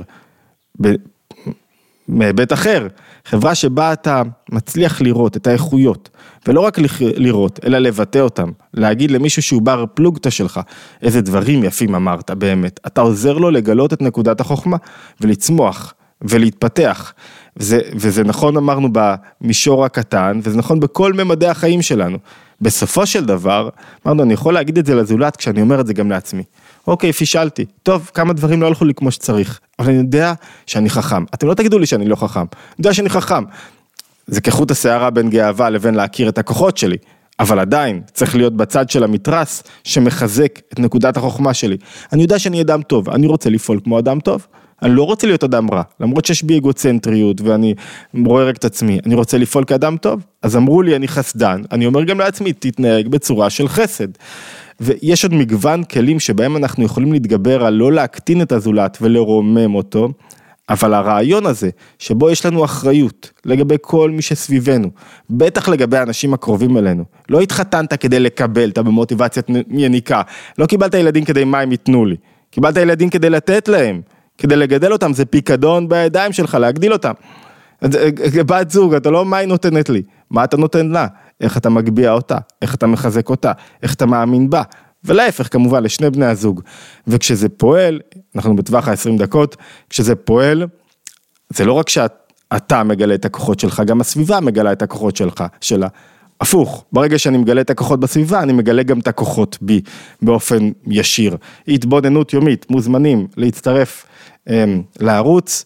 מהיבט 2.08 2.52
אחר, 2.52 2.86
חברה 3.24 3.54
שבה 3.54 3.92
אתה 3.92 4.22
מצליח 4.52 5.00
לראות 5.00 5.36
את 5.36 5.46
האיכויות, 5.46 6.10
ולא 6.48 6.60
רק 6.60 6.78
לראות, 7.00 7.60
אלא 7.64 7.78
לבטא 7.78 8.18
אותם, 8.18 8.50
להגיד 8.74 9.10
למישהו 9.10 9.42
שהוא 9.42 9.62
בר 9.62 9.84
פלוגתא 9.94 10.30
שלך, 10.30 10.60
איזה 11.02 11.20
דברים 11.20 11.64
יפים 11.64 11.94
אמרת 11.94 12.30
באמת, 12.30 12.80
אתה 12.86 13.00
עוזר 13.00 13.38
לו 13.38 13.50
לגלות 13.50 13.92
את 13.92 14.02
נקודת 14.02 14.40
החוכמה 14.40 14.76
ולצמוח 15.20 15.94
ולהתפתח. 16.22 17.12
וזה, 17.56 17.78
וזה 17.92 18.24
נכון 18.24 18.56
אמרנו 18.56 18.88
במישור 18.92 19.84
הקטן, 19.84 20.40
וזה 20.42 20.58
נכון 20.58 20.80
בכל 20.80 21.12
ממדי 21.12 21.46
החיים 21.46 21.82
שלנו. 21.82 22.18
בסופו 22.60 23.06
של 23.06 23.24
דבר, 23.24 23.68
אמרנו, 24.06 24.22
אני 24.22 24.34
יכול 24.34 24.54
להגיד 24.54 24.78
את 24.78 24.86
זה 24.86 24.94
לזולת 24.94 25.36
כשאני 25.36 25.60
אומר 25.60 25.80
את 25.80 25.86
זה 25.86 25.94
גם 25.94 26.10
לעצמי. 26.10 26.42
אוקיי, 26.86 27.12
פישלתי, 27.12 27.64
טוב, 27.82 28.10
כמה 28.14 28.32
דברים 28.32 28.62
לא 28.62 28.66
הלכו 28.66 28.84
לי 28.84 28.94
כמו 28.94 29.10
שצריך, 29.10 29.60
אבל 29.78 29.88
אני 29.88 29.98
יודע 29.98 30.32
שאני 30.66 30.90
חכם. 30.90 31.24
אתם 31.34 31.46
לא 31.46 31.54
תגידו 31.54 31.78
לי 31.78 31.86
שאני 31.86 32.08
לא 32.08 32.16
חכם, 32.16 32.40
אני 32.40 32.48
יודע 32.78 32.94
שאני 32.94 33.08
חכם. 33.08 33.44
זה 34.26 34.40
כחוט 34.40 34.70
השערה 34.70 35.10
בין 35.10 35.30
גאווה 35.30 35.70
לבין 35.70 35.94
להכיר 35.94 36.28
את 36.28 36.38
הכוחות 36.38 36.78
שלי. 36.78 36.96
אבל 37.40 37.58
עדיין 37.58 38.02
צריך 38.12 38.36
להיות 38.36 38.56
בצד 38.56 38.90
של 38.90 39.04
המתרס 39.04 39.62
שמחזק 39.84 40.60
את 40.72 40.78
נקודת 40.78 41.16
החוכמה 41.16 41.54
שלי. 41.54 41.76
אני 42.12 42.22
יודע 42.22 42.38
שאני 42.38 42.62
אדם 42.62 42.82
טוב, 42.82 43.10
אני 43.10 43.26
רוצה 43.26 43.50
לפעול 43.50 43.80
כמו 43.84 43.98
אדם 43.98 44.20
טוב. 44.20 44.46
אני 44.84 44.94
לא 44.94 45.02
רוצה 45.02 45.26
להיות 45.26 45.44
אדם 45.44 45.70
רע, 45.70 45.82
למרות 46.00 46.24
שיש 46.24 46.42
בי 46.42 46.58
אגוצנטריות 46.58 47.40
ואני 47.40 47.74
רואה 48.26 48.44
רק 48.44 48.56
את 48.56 48.64
עצמי, 48.64 48.98
אני 49.06 49.14
רוצה 49.14 49.38
לפעול 49.38 49.64
כאדם 49.64 49.96
טוב. 49.96 50.20
אז 50.42 50.56
אמרו 50.56 50.82
לי 50.82 50.96
אני 50.96 51.08
חסדן, 51.08 51.62
אני 51.72 51.86
אומר 51.86 52.04
גם 52.04 52.18
לעצמי, 52.18 52.52
תתנהג 52.52 53.08
בצורה 53.08 53.50
של 53.50 53.68
חסד. 53.68 54.08
ויש 54.80 55.24
עוד 55.24 55.34
מגוון 55.34 55.84
כלים 55.84 56.20
שבהם 56.20 56.56
אנחנו 56.56 56.84
יכולים 56.84 57.12
להתגבר 57.12 57.64
על 57.64 57.74
לא 57.74 57.92
להקטין 57.92 58.42
את 58.42 58.52
הזולת 58.52 58.98
ולרומם 59.00 59.74
אותו, 59.74 60.08
אבל 60.68 60.94
הרעיון 60.94 61.46
הזה, 61.46 61.70
שבו 61.98 62.30
יש 62.30 62.46
לנו 62.46 62.64
אחריות 62.64 63.30
לגבי 63.44 63.76
כל 63.80 64.10
מי 64.10 64.22
שסביבנו, 64.22 64.90
בטח 65.30 65.68
לגבי 65.68 65.96
האנשים 65.96 66.34
הקרובים 66.34 66.76
אלינו, 66.76 67.04
לא 67.28 67.40
התחתנת 67.40 67.94
כדי 67.94 68.20
לקבל, 68.20 68.70
אתה 68.70 68.82
במוטיבציית 68.82 69.46
יניקה, 69.70 70.22
לא 70.58 70.66
קיבלת 70.66 70.94
ילדים 70.94 71.24
כדי 71.24 71.44
מה 71.44 71.60
הם 71.60 71.72
ייתנו 71.72 72.04
לי, 72.04 72.16
קיבלת 72.50 72.76
ילדים 72.76 73.10
כדי 73.10 73.30
לתת 73.30 73.68
להם, 73.68 74.00
כדי 74.38 74.56
לגדל 74.56 74.92
אותם, 74.92 75.12
זה 75.12 75.24
פיקדון 75.24 75.88
בידיים 75.88 76.32
שלך, 76.32 76.54
להגדיל 76.54 76.92
אותם. 76.92 77.12
בת 78.46 78.70
זוג, 78.70 78.94
אתה 78.94 79.10
לא 79.10 79.24
מה 79.24 79.36
היא 79.36 79.48
נותנת 79.48 79.88
לי, 79.88 80.02
מה 80.30 80.44
אתה 80.44 80.56
נותן 80.56 80.86
לה, 80.88 81.06
איך 81.40 81.56
אתה 81.56 81.70
מגביה 81.70 82.12
אותה, 82.12 82.38
איך 82.62 82.74
אתה 82.74 82.86
מחזק 82.86 83.28
אותה, 83.28 83.52
איך 83.82 83.94
אתה 83.94 84.06
מאמין 84.06 84.50
בה, 84.50 84.62
ולהפך 85.04 85.52
כמובן 85.52 85.82
לשני 85.82 86.10
בני 86.10 86.26
הזוג. 86.26 86.60
וכשזה 87.06 87.48
פועל, 87.48 88.00
אנחנו 88.36 88.56
בטווח 88.56 88.88
ה-20 88.88 89.18
דקות, 89.18 89.56
כשזה 89.90 90.14
פועל, 90.14 90.66
זה 91.48 91.64
לא 91.64 91.72
רק 91.72 91.88
שאתה 91.88 92.82
מגלה 92.82 93.14
את 93.14 93.24
הכוחות 93.24 93.60
שלך, 93.60 93.82
גם 93.86 94.00
הסביבה 94.00 94.40
מגלה 94.40 94.72
את 94.72 94.82
הכוחות 94.82 95.16
שלך, 95.16 95.44
שלה. 95.60 95.88
הפוך, 96.40 96.84
ברגע 96.92 97.18
שאני 97.18 97.38
מגלה 97.38 97.60
את 97.60 97.70
הכוחות 97.70 98.00
בסביבה, 98.00 98.42
אני 98.42 98.52
מגלה 98.52 98.82
גם 98.82 98.98
את 98.98 99.08
הכוחות 99.08 99.58
בי 99.60 99.80
באופן 100.22 100.70
ישיר. 100.86 101.36
התבוננות 101.68 102.32
יומית, 102.32 102.70
מוזמנים 102.70 103.26
להצטרף 103.36 104.06
אה, 104.48 104.64
לערוץ. 105.00 105.64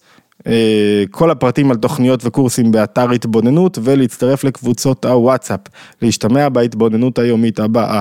כל 1.10 1.30
הפרטים 1.30 1.70
על 1.70 1.76
תוכניות 1.76 2.24
וקורסים 2.24 2.72
באתר 2.72 3.10
התבוננות 3.10 3.78
ולהצטרף 3.82 4.44
לקבוצות 4.44 5.04
הוואטסאפ, 5.04 5.60
להשתמע 6.02 6.48
בהתבוננות 6.48 7.18
היומית 7.18 7.60
הבאה. 7.60 8.00